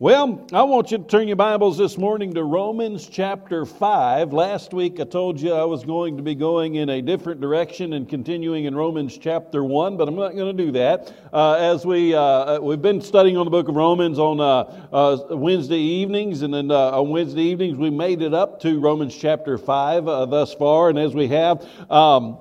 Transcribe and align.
Well, 0.00 0.44
I 0.52 0.64
want 0.64 0.90
you 0.90 0.98
to 0.98 1.04
turn 1.04 1.28
your 1.28 1.36
Bibles 1.36 1.78
this 1.78 1.96
morning 1.96 2.34
to 2.34 2.42
Romans 2.42 3.06
chapter 3.06 3.64
5. 3.64 4.32
Last 4.32 4.74
week 4.74 4.98
I 4.98 5.04
told 5.04 5.40
you 5.40 5.52
I 5.52 5.62
was 5.62 5.84
going 5.84 6.16
to 6.16 6.22
be 6.24 6.34
going 6.34 6.74
in 6.74 6.88
a 6.88 7.00
different 7.00 7.40
direction 7.40 7.92
and 7.92 8.08
continuing 8.08 8.64
in 8.64 8.74
Romans 8.74 9.16
chapter 9.16 9.62
1, 9.62 9.96
but 9.96 10.08
I'm 10.08 10.16
not 10.16 10.34
going 10.34 10.56
to 10.56 10.64
do 10.64 10.72
that. 10.72 11.14
Uh, 11.32 11.52
as 11.52 11.86
we, 11.86 12.12
uh, 12.12 12.58
we've 12.58 12.82
been 12.82 13.00
studying 13.00 13.36
on 13.36 13.44
the 13.44 13.52
book 13.52 13.68
of 13.68 13.76
Romans 13.76 14.18
on 14.18 14.40
uh, 14.40 14.88
uh 14.92 15.36
Wednesday 15.36 15.78
evenings, 15.78 16.42
and 16.42 16.52
then 16.52 16.72
uh, 16.72 17.00
on 17.00 17.10
Wednesday 17.10 17.42
evenings 17.42 17.78
we 17.78 17.90
made 17.90 18.20
it 18.20 18.34
up 18.34 18.58
to 18.62 18.80
Romans 18.80 19.16
chapter 19.16 19.56
5 19.56 20.08
uh, 20.08 20.26
thus 20.26 20.52
far, 20.54 20.90
and 20.90 20.98
as 20.98 21.14
we 21.14 21.28
have, 21.28 21.64
um, 21.88 22.38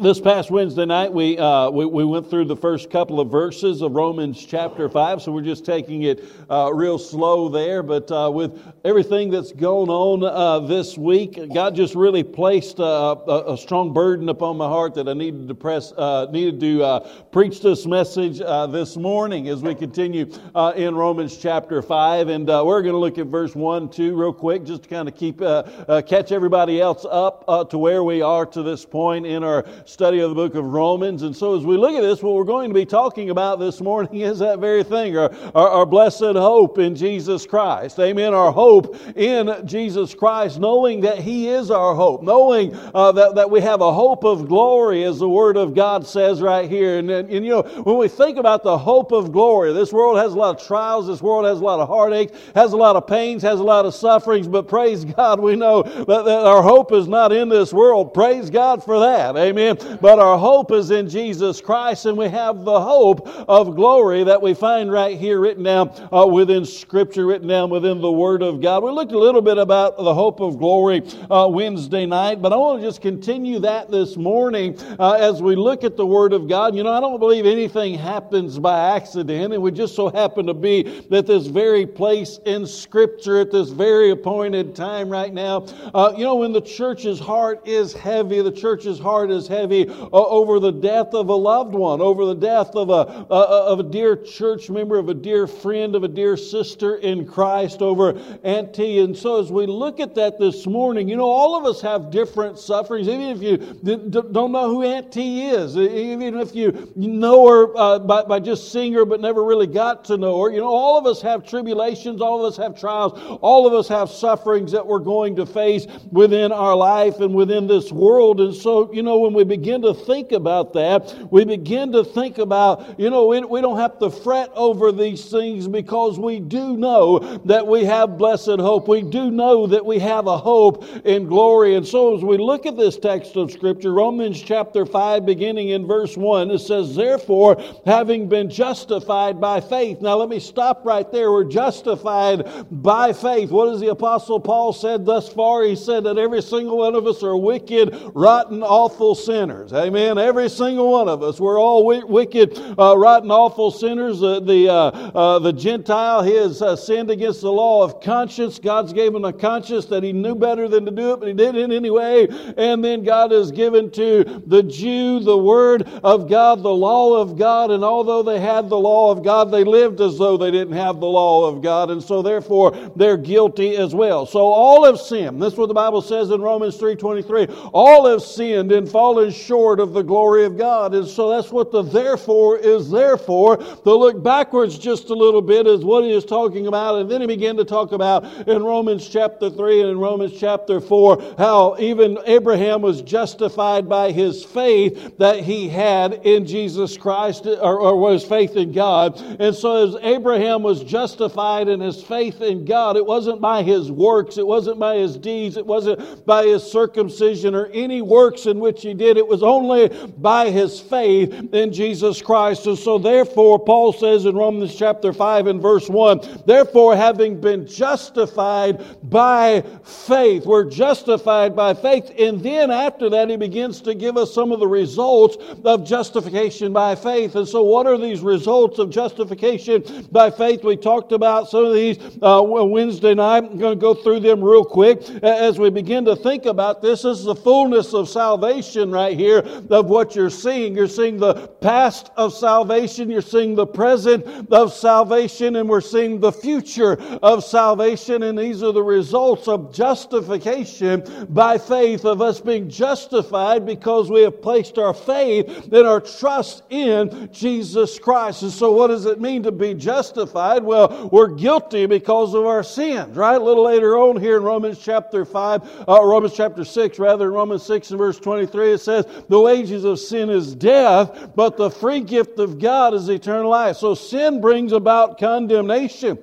this 0.00 0.18
past 0.18 0.50
Wednesday 0.50 0.86
night, 0.86 1.12
we, 1.12 1.36
uh, 1.36 1.68
we, 1.68 1.84
we, 1.84 2.06
went 2.06 2.30
through 2.30 2.46
the 2.46 2.56
first 2.56 2.90
couple 2.90 3.20
of 3.20 3.30
verses 3.30 3.82
of 3.82 3.92
Romans 3.92 4.42
chapter 4.42 4.88
5, 4.88 5.20
so 5.20 5.30
we're 5.30 5.42
just 5.42 5.66
taking 5.66 6.04
it 6.04 6.24
uh, 6.48 6.70
real 6.72 6.98
slow 6.98 7.50
there. 7.50 7.82
But 7.82 8.10
uh, 8.10 8.30
with 8.32 8.58
everything 8.82 9.30
that's 9.30 9.52
going 9.52 9.90
on 9.90 10.24
uh, 10.24 10.60
this 10.60 10.96
week, 10.96 11.38
God 11.52 11.74
just 11.74 11.94
really 11.94 12.22
placed 12.22 12.80
uh, 12.80 13.14
a, 13.28 13.52
a, 13.52 13.58
strong 13.58 13.92
burden 13.92 14.30
upon 14.30 14.56
my 14.56 14.66
heart 14.66 14.94
that 14.94 15.06
I 15.06 15.12
needed 15.12 15.48
to, 15.48 15.54
press, 15.54 15.92
uh, 15.92 16.28
needed 16.30 16.60
to 16.60 17.06
preach 17.30 17.60
this 17.60 17.84
message 17.84 18.38
this 18.38 18.96
morning 18.96 19.48
as 19.48 19.62
we 19.62 19.74
continue 19.74 20.32
in 20.76 20.94
Romans 20.94 21.36
chapter 21.36 21.82
5. 21.82 22.28
And 22.28 22.48
we're 22.48 22.80
going 22.80 22.94
to 22.94 22.98
look 22.98 23.18
at 23.18 23.26
verse 23.26 23.54
1, 23.54 23.90
2 23.90 24.16
real 24.16 24.32
quick, 24.32 24.64
just 24.64 24.84
to 24.84 24.88
kind 24.88 25.08
of 25.08 25.14
keep 25.14 25.40
catch 25.40 26.32
everybody 26.32 26.80
else 26.80 27.04
up 27.10 27.68
to 27.68 27.76
where 27.76 28.02
we 28.02 28.22
are 28.22 28.46
to 28.46 28.62
this 28.62 28.86
point 28.86 29.26
in 29.26 29.44
our 29.44 29.66
study 29.90 30.20
of 30.20 30.30
the 30.30 30.34
book 30.34 30.54
of 30.54 30.64
Romans. 30.64 31.22
And 31.22 31.36
so 31.36 31.56
as 31.56 31.64
we 31.64 31.76
look 31.76 31.94
at 31.94 32.02
this, 32.02 32.22
what 32.22 32.34
we're 32.34 32.44
going 32.44 32.70
to 32.70 32.74
be 32.74 32.86
talking 32.86 33.30
about 33.30 33.58
this 33.58 33.80
morning 33.80 34.20
is 34.20 34.38
that 34.38 34.60
very 34.60 34.84
thing, 34.84 35.18
our, 35.18 35.34
our, 35.54 35.68
our 35.68 35.86
blessed 35.86 36.20
hope 36.20 36.78
in 36.78 36.94
Jesus 36.94 37.44
Christ. 37.44 37.98
Amen. 37.98 38.32
Our 38.32 38.52
hope 38.52 38.96
in 39.16 39.66
Jesus 39.66 40.14
Christ, 40.14 40.60
knowing 40.60 41.00
that 41.00 41.18
He 41.18 41.48
is 41.48 41.70
our 41.72 41.94
hope, 41.94 42.22
knowing 42.22 42.74
uh, 42.94 43.10
that, 43.12 43.34
that 43.34 43.50
we 43.50 43.60
have 43.60 43.80
a 43.80 43.92
hope 43.92 44.24
of 44.24 44.48
glory, 44.48 45.02
as 45.04 45.18
the 45.18 45.28
Word 45.28 45.56
of 45.56 45.74
God 45.74 46.06
says 46.06 46.40
right 46.40 46.70
here. 46.70 46.98
And, 46.98 47.10
and, 47.10 47.28
and, 47.28 47.44
you 47.44 47.50
know, 47.50 47.62
when 47.62 47.98
we 47.98 48.06
think 48.06 48.38
about 48.38 48.62
the 48.62 48.78
hope 48.78 49.10
of 49.10 49.32
glory, 49.32 49.72
this 49.72 49.92
world 49.92 50.18
has 50.18 50.34
a 50.34 50.36
lot 50.38 50.60
of 50.60 50.66
trials, 50.66 51.08
this 51.08 51.20
world 51.20 51.44
has 51.46 51.60
a 51.60 51.64
lot 51.64 51.80
of 51.80 51.88
heartaches, 51.88 52.36
has 52.54 52.72
a 52.72 52.76
lot 52.76 52.94
of 52.94 53.08
pains, 53.08 53.42
has 53.42 53.58
a 53.58 53.64
lot 53.64 53.84
of 53.84 53.94
sufferings, 53.94 54.46
but 54.46 54.68
praise 54.68 55.04
God, 55.04 55.40
we 55.40 55.56
know 55.56 55.82
that, 55.82 56.24
that 56.24 56.46
our 56.46 56.62
hope 56.62 56.92
is 56.92 57.08
not 57.08 57.32
in 57.32 57.48
this 57.48 57.72
world. 57.72 58.14
Praise 58.14 58.50
God 58.50 58.84
for 58.84 59.00
that. 59.00 59.36
Amen. 59.36 59.79
But 60.00 60.18
our 60.18 60.38
hope 60.38 60.72
is 60.72 60.90
in 60.90 61.08
Jesus 61.08 61.60
Christ, 61.60 62.06
and 62.06 62.16
we 62.16 62.28
have 62.28 62.64
the 62.64 62.80
hope 62.80 63.26
of 63.48 63.74
glory 63.74 64.24
that 64.24 64.40
we 64.40 64.54
find 64.54 64.90
right 64.90 65.18
here 65.18 65.40
written 65.40 65.64
down 65.64 65.90
uh, 66.12 66.26
within 66.26 66.64
Scripture, 66.64 67.26
written 67.26 67.48
down 67.48 67.70
within 67.70 68.00
the 68.00 68.10
Word 68.10 68.42
of 68.42 68.60
God. 68.60 68.82
We 68.82 68.90
looked 68.90 69.12
a 69.12 69.18
little 69.18 69.42
bit 69.42 69.58
about 69.58 69.96
the 69.96 70.14
hope 70.14 70.40
of 70.40 70.58
glory 70.58 71.02
uh, 71.30 71.48
Wednesday 71.48 72.06
night, 72.06 72.42
but 72.42 72.52
I 72.52 72.56
want 72.56 72.80
to 72.80 72.86
just 72.86 73.00
continue 73.00 73.58
that 73.60 73.90
this 73.90 74.16
morning 74.16 74.78
uh, 74.98 75.12
as 75.12 75.42
we 75.42 75.56
look 75.56 75.84
at 75.84 75.96
the 75.96 76.06
Word 76.06 76.32
of 76.32 76.48
God. 76.48 76.74
You 76.74 76.82
know, 76.82 76.92
I 76.92 77.00
don't 77.00 77.18
believe 77.18 77.46
anything 77.46 77.94
happens 77.98 78.58
by 78.58 78.96
accident. 78.96 79.52
It 79.52 79.60
would 79.60 79.74
just 79.74 79.94
so 79.94 80.08
happen 80.10 80.46
to 80.46 80.54
be 80.54 80.82
that 81.10 81.26
this 81.26 81.46
very 81.46 81.86
place 81.86 82.38
in 82.44 82.66
Scripture 82.66 83.40
at 83.40 83.50
this 83.50 83.70
very 83.70 84.10
appointed 84.10 84.74
time 84.74 85.08
right 85.08 85.32
now, 85.32 85.66
uh, 85.94 86.12
you 86.16 86.24
know, 86.24 86.36
when 86.36 86.52
the 86.52 86.60
church's 86.60 87.18
heart 87.18 87.66
is 87.66 87.92
heavy, 87.92 88.40
the 88.42 88.52
church's 88.52 88.98
heart 88.98 89.30
is 89.30 89.48
heavy 89.48 89.69
heavy 89.70 89.88
uh, 89.88 90.08
over 90.12 90.60
the 90.60 90.72
death 90.72 91.14
of 91.14 91.28
a 91.28 91.34
loved 91.34 91.74
one, 91.74 92.00
over 92.00 92.24
the 92.24 92.34
death 92.34 92.74
of 92.74 92.90
a, 92.90 93.02
of 93.32 93.80
a 93.80 93.82
dear 93.82 94.16
church 94.16 94.70
member, 94.70 94.98
of 94.98 95.08
a 95.08 95.14
dear 95.14 95.46
friend, 95.46 95.94
of 95.94 96.04
a 96.04 96.08
dear 96.08 96.36
sister 96.36 96.96
in 96.96 97.26
Christ, 97.26 97.82
over 97.82 98.18
Auntie. 98.42 99.00
And 99.00 99.16
so 99.16 99.40
as 99.40 99.50
we 99.50 99.66
look 99.66 100.00
at 100.00 100.14
that 100.16 100.38
this 100.38 100.66
morning, 100.66 101.08
you 101.08 101.16
know, 101.16 101.28
all 101.28 101.56
of 101.56 101.64
us 101.64 101.80
have 101.82 102.10
different 102.10 102.58
sufferings. 102.58 103.08
Even 103.08 103.28
if 103.28 103.42
you 103.42 103.56
don't 103.56 104.52
know 104.52 104.68
who 104.68 104.82
Auntie 104.82 105.42
is, 105.42 105.76
even 105.76 106.38
if 106.38 106.54
you 106.54 106.92
know 106.96 107.48
her 107.48 107.76
uh, 107.76 107.98
by, 107.98 108.22
by 108.22 108.40
just 108.40 108.72
seeing 108.72 108.92
her 108.92 109.04
but 109.04 109.20
never 109.20 109.44
really 109.44 109.66
got 109.66 110.04
to 110.06 110.16
know 110.16 110.42
her, 110.42 110.50
you 110.50 110.58
know, 110.58 110.68
all 110.68 110.98
of 110.98 111.06
us 111.06 111.22
have 111.22 111.46
tribulations, 111.46 112.20
all 112.20 112.44
of 112.44 112.52
us 112.52 112.56
have 112.56 112.78
trials, 112.78 113.12
all 113.40 113.66
of 113.66 113.72
us 113.72 113.88
have 113.88 114.10
sufferings 114.10 114.72
that 114.72 114.86
we're 114.86 114.98
going 114.98 115.36
to 115.36 115.46
face 115.46 115.86
within 116.10 116.52
our 116.52 116.76
life 116.76 117.20
and 117.20 117.34
within 117.34 117.66
this 117.66 117.92
world. 117.92 118.40
And 118.40 118.54
so, 118.54 118.92
you 118.92 119.02
know, 119.02 119.18
when 119.18 119.32
we 119.32 119.44
begin 119.50 119.82
to 119.82 119.92
think 119.92 120.30
about 120.30 120.72
that, 120.74 121.28
we 121.30 121.44
begin 121.44 121.90
to 121.92 122.04
think 122.04 122.38
about, 122.38 122.98
you 122.98 123.10
know, 123.10 123.26
we, 123.26 123.40
we 123.40 123.60
don't 123.60 123.78
have 123.78 123.98
to 123.98 124.08
fret 124.08 124.48
over 124.54 124.92
these 124.92 125.28
things 125.28 125.66
because 125.66 126.18
we 126.18 126.38
do 126.38 126.76
know 126.76 127.18
that 127.44 127.66
we 127.66 127.84
have 127.84 128.16
blessed 128.16 128.60
hope. 128.60 128.86
We 128.86 129.02
do 129.02 129.30
know 129.30 129.66
that 129.66 129.84
we 129.84 129.98
have 129.98 130.28
a 130.28 130.38
hope 130.38 130.84
in 131.04 131.26
glory. 131.26 131.74
And 131.74 131.86
so 131.86 132.16
as 132.16 132.22
we 132.22 132.38
look 132.38 132.64
at 132.64 132.76
this 132.76 132.96
text 132.96 133.36
of 133.36 133.50
Scripture, 133.50 133.92
Romans 133.92 134.40
chapter 134.40 134.86
5, 134.86 135.26
beginning 135.26 135.70
in 135.70 135.84
verse 135.84 136.16
1, 136.16 136.52
it 136.52 136.60
says, 136.60 136.94
Therefore, 136.94 137.60
having 137.84 138.28
been 138.28 138.48
justified 138.48 139.40
by 139.40 139.60
faith. 139.60 140.00
Now 140.00 140.16
let 140.16 140.28
me 140.28 140.38
stop 140.38 140.84
right 140.84 141.10
there. 141.10 141.32
We're 141.32 141.44
justified 141.44 142.44
by 142.70 143.12
faith. 143.12 143.50
What 143.50 143.66
does 143.66 143.80
the 143.80 143.90
Apostle 143.90 144.38
Paul 144.38 144.72
said 144.72 145.04
thus 145.04 145.28
far? 145.28 145.64
He 145.64 145.74
said 145.74 146.04
that 146.04 146.18
every 146.18 146.40
single 146.40 146.78
one 146.78 146.94
of 146.94 147.08
us 147.08 147.24
are 147.24 147.36
wicked, 147.36 148.12
rotten, 148.14 148.62
awful 148.62 149.16
sinners 149.16 149.39
sinners. 149.40 149.72
Amen. 149.72 150.18
Every 150.18 150.50
single 150.50 150.92
one 150.92 151.08
of 151.08 151.22
us. 151.22 151.40
We're 151.40 151.58
all 151.58 151.86
wicked, 151.86 152.58
uh, 152.78 152.94
rotten, 152.98 153.30
awful 153.30 153.70
sinners. 153.70 154.22
Uh, 154.22 154.40
the, 154.40 154.70
uh, 154.70 155.38
the 155.38 155.52
Gentile, 155.52 156.22
he 156.22 156.34
has 156.34 156.60
uh, 156.60 156.76
sinned 156.76 157.10
against 157.10 157.40
the 157.40 157.50
law 157.50 157.82
of 157.82 158.02
conscience. 158.02 158.58
God's 158.58 158.92
given 158.92 159.16
him 159.16 159.24
a 159.24 159.32
conscience 159.32 159.86
that 159.86 160.02
he 160.02 160.12
knew 160.12 160.34
better 160.34 160.68
than 160.68 160.84
to 160.84 160.90
do 160.90 161.14
it, 161.14 161.20
but 161.20 161.28
he 161.28 161.32
did 161.32 161.54
it 161.54 161.70
anyway. 161.70 162.28
And 162.58 162.84
then 162.84 163.02
God 163.02 163.30
has 163.30 163.50
given 163.50 163.90
to 163.92 164.42
the 164.46 164.62
Jew 164.62 165.20
the 165.20 165.38
word 165.38 165.88
of 166.04 166.28
God, 166.28 166.62
the 166.62 166.68
law 166.68 167.14
of 167.14 167.38
God. 167.38 167.70
And 167.70 167.82
although 167.82 168.22
they 168.22 168.40
had 168.40 168.68
the 168.68 168.78
law 168.78 169.10
of 169.10 169.24
God, 169.24 169.50
they 169.50 169.64
lived 169.64 170.02
as 170.02 170.18
though 170.18 170.36
they 170.36 170.50
didn't 170.50 170.76
have 170.76 171.00
the 171.00 171.06
law 171.06 171.48
of 171.48 171.62
God. 171.62 171.90
And 171.90 172.02
so 172.02 172.20
therefore, 172.20 172.72
they're 172.94 173.16
guilty 173.16 173.78
as 173.78 173.94
well. 173.94 174.26
So 174.26 174.40
all 174.40 174.84
have 174.84 175.00
sinned. 175.00 175.40
This 175.40 175.54
is 175.54 175.58
what 175.58 175.68
the 175.68 175.74
Bible 175.74 176.02
says 176.02 176.30
in 176.30 176.42
Romans 176.42 176.76
3.23. 176.76 177.70
All 177.72 178.06
have 178.06 178.20
sinned 178.20 178.70
and 178.70 178.86
fallen 178.86 179.29
short 179.34 179.80
of 179.80 179.92
the 179.92 180.02
glory 180.02 180.44
of 180.44 180.56
God. 180.56 180.94
And 180.94 181.06
so 181.06 181.30
that's 181.30 181.50
what 181.50 181.72
the 181.72 181.82
therefore 181.82 182.58
is 182.58 182.90
there 182.90 183.16
for. 183.16 183.56
To 183.56 183.94
look 183.94 184.22
backwards 184.22 184.78
just 184.78 185.10
a 185.10 185.14
little 185.14 185.42
bit 185.42 185.66
is 185.66 185.84
what 185.84 186.04
he 186.04 186.12
is 186.12 186.24
talking 186.24 186.66
about. 186.66 187.00
And 187.00 187.10
then 187.10 187.20
he 187.20 187.26
began 187.26 187.56
to 187.56 187.64
talk 187.64 187.92
about 187.92 188.24
in 188.48 188.62
Romans 188.62 189.08
chapter 189.08 189.50
3 189.50 189.80
and 189.82 189.90
in 189.90 189.98
Romans 189.98 190.34
chapter 190.38 190.80
4 190.80 191.36
how 191.38 191.76
even 191.78 192.18
Abraham 192.26 192.82
was 192.82 193.02
justified 193.02 193.88
by 193.88 194.12
his 194.12 194.44
faith 194.44 195.18
that 195.18 195.40
he 195.40 195.68
had 195.68 196.14
in 196.24 196.46
Jesus 196.46 196.96
Christ 196.96 197.46
or, 197.46 197.80
or 197.80 197.96
was 197.96 198.24
faith 198.24 198.56
in 198.56 198.72
God. 198.72 199.20
And 199.40 199.54
so 199.54 199.88
as 199.88 200.02
Abraham 200.02 200.62
was 200.62 200.82
justified 200.82 201.68
in 201.68 201.80
his 201.80 202.02
faith 202.02 202.40
in 202.40 202.64
God, 202.64 202.96
it 202.96 203.06
wasn't 203.06 203.40
by 203.40 203.62
his 203.62 203.90
works, 203.90 204.38
it 204.38 204.46
wasn't 204.46 204.78
by 204.78 204.96
his 204.96 205.16
deeds, 205.16 205.56
it 205.56 205.66
wasn't 205.66 206.26
by 206.26 206.46
his 206.46 206.62
circumcision 206.62 207.54
or 207.54 207.66
any 207.66 208.02
works 208.02 208.46
in 208.46 208.60
which 208.60 208.82
he 208.82 208.94
did. 208.94 209.16
It 209.20 209.28
was 209.28 209.42
only 209.42 209.88
by 210.18 210.50
his 210.50 210.80
faith 210.80 211.32
in 211.52 211.72
Jesus 211.72 212.22
Christ. 212.22 212.66
And 212.66 212.78
so, 212.78 212.98
therefore, 212.98 213.58
Paul 213.58 213.92
says 213.92 214.24
in 214.24 214.34
Romans 214.34 214.74
chapter 214.74 215.12
5 215.12 215.46
and 215.46 215.60
verse 215.60 215.88
1 215.88 216.44
therefore, 216.46 216.96
having 216.96 217.40
been 217.40 217.66
justified 217.66 218.82
by 219.10 219.62
faith, 219.84 220.46
we're 220.46 220.70
justified 220.70 221.54
by 221.56 221.74
faith. 221.74 222.12
And 222.18 222.42
then 222.42 222.70
after 222.70 223.10
that, 223.10 223.28
he 223.28 223.36
begins 223.36 223.80
to 223.82 223.94
give 223.94 224.16
us 224.16 224.32
some 224.32 224.52
of 224.52 224.60
the 224.60 224.68
results 224.68 225.36
of 225.64 225.84
justification 225.84 226.72
by 226.72 226.94
faith. 226.94 227.34
And 227.34 227.46
so, 227.46 227.62
what 227.62 227.86
are 227.86 227.98
these 227.98 228.20
results 228.20 228.78
of 228.78 228.90
justification 228.90 230.08
by 230.12 230.30
faith? 230.30 230.64
We 230.64 230.76
talked 230.76 231.12
about 231.12 231.48
some 231.48 231.64
of 231.64 231.74
these 231.74 231.98
uh, 232.22 232.42
Wednesday 232.44 233.14
night. 233.14 233.44
I'm 233.44 233.58
going 233.58 233.78
to 233.78 233.80
go 233.80 233.94
through 233.94 234.20
them 234.20 234.42
real 234.42 234.64
quick 234.64 235.02
as 235.22 235.58
we 235.58 235.70
begin 235.70 236.04
to 236.04 236.16
think 236.16 236.46
about 236.46 236.82
this. 236.82 236.90
This 236.90 237.18
is 237.18 237.24
the 237.24 237.34
fullness 237.34 237.94
of 237.94 238.08
salvation 238.08 238.90
right 238.90 239.09
here 239.14 239.30
here 239.30 239.62
of 239.70 239.86
what 239.86 240.14
you're 240.14 240.30
seeing. 240.30 240.74
You're 240.74 240.88
seeing 240.88 241.18
the 241.18 241.34
past 241.34 242.10
of 242.16 242.34
salvation, 242.34 243.10
you're 243.10 243.22
seeing 243.22 243.54
the 243.54 243.66
present 243.66 244.50
of 244.52 244.72
salvation, 244.72 245.56
and 245.56 245.68
we're 245.68 245.80
seeing 245.80 246.20
the 246.20 246.32
future 246.32 247.00
of 247.22 247.44
salvation. 247.44 248.22
And 248.22 248.38
these 248.38 248.62
are 248.62 248.72
the 248.72 248.82
results 248.82 249.48
of 249.48 249.72
justification 249.72 251.26
by 251.30 251.58
faith, 251.58 252.04
of 252.04 252.20
us 252.22 252.40
being 252.40 252.68
justified 252.68 253.66
because 253.66 254.10
we 254.10 254.22
have 254.22 254.42
placed 254.42 254.78
our 254.78 254.94
faith 254.94 255.72
and 255.72 255.86
our 255.86 256.00
trust 256.00 256.62
in 256.70 257.28
Jesus 257.32 257.98
Christ. 257.98 258.42
And 258.42 258.52
so, 258.52 258.72
what 258.72 258.88
does 258.88 259.06
it 259.06 259.20
mean 259.20 259.42
to 259.44 259.52
be 259.52 259.74
justified? 259.74 260.62
Well, 260.62 261.08
we're 261.12 261.28
guilty 261.28 261.86
because 261.86 262.34
of 262.34 262.46
our 262.46 262.62
sins, 262.62 263.16
right? 263.16 263.40
A 263.40 263.44
little 263.44 263.64
later 263.64 263.98
on 263.98 264.20
here 264.20 264.36
in 264.36 264.42
Romans 264.42 264.78
chapter 264.78 265.24
5, 265.24 265.88
uh, 265.88 266.04
Romans 266.04 266.34
chapter 266.34 266.64
6, 266.64 266.98
rather, 266.98 267.26
in 267.26 267.32
Romans 267.32 267.62
6 267.64 267.90
and 267.90 267.98
verse 267.98 268.18
23, 268.18 268.72
it 268.72 268.78
says, 268.78 268.99
the 269.28 269.40
wages 269.40 269.84
of 269.84 269.98
sin 269.98 270.30
is 270.30 270.54
death, 270.54 271.32
but 271.34 271.56
the 271.56 271.70
free 271.70 272.00
gift 272.00 272.38
of 272.38 272.58
God 272.58 272.94
is 272.94 273.08
eternal 273.08 273.50
life. 273.50 273.76
So 273.76 273.94
sin 273.94 274.40
brings 274.40 274.72
about 274.72 275.18
condemnation. 275.18 276.18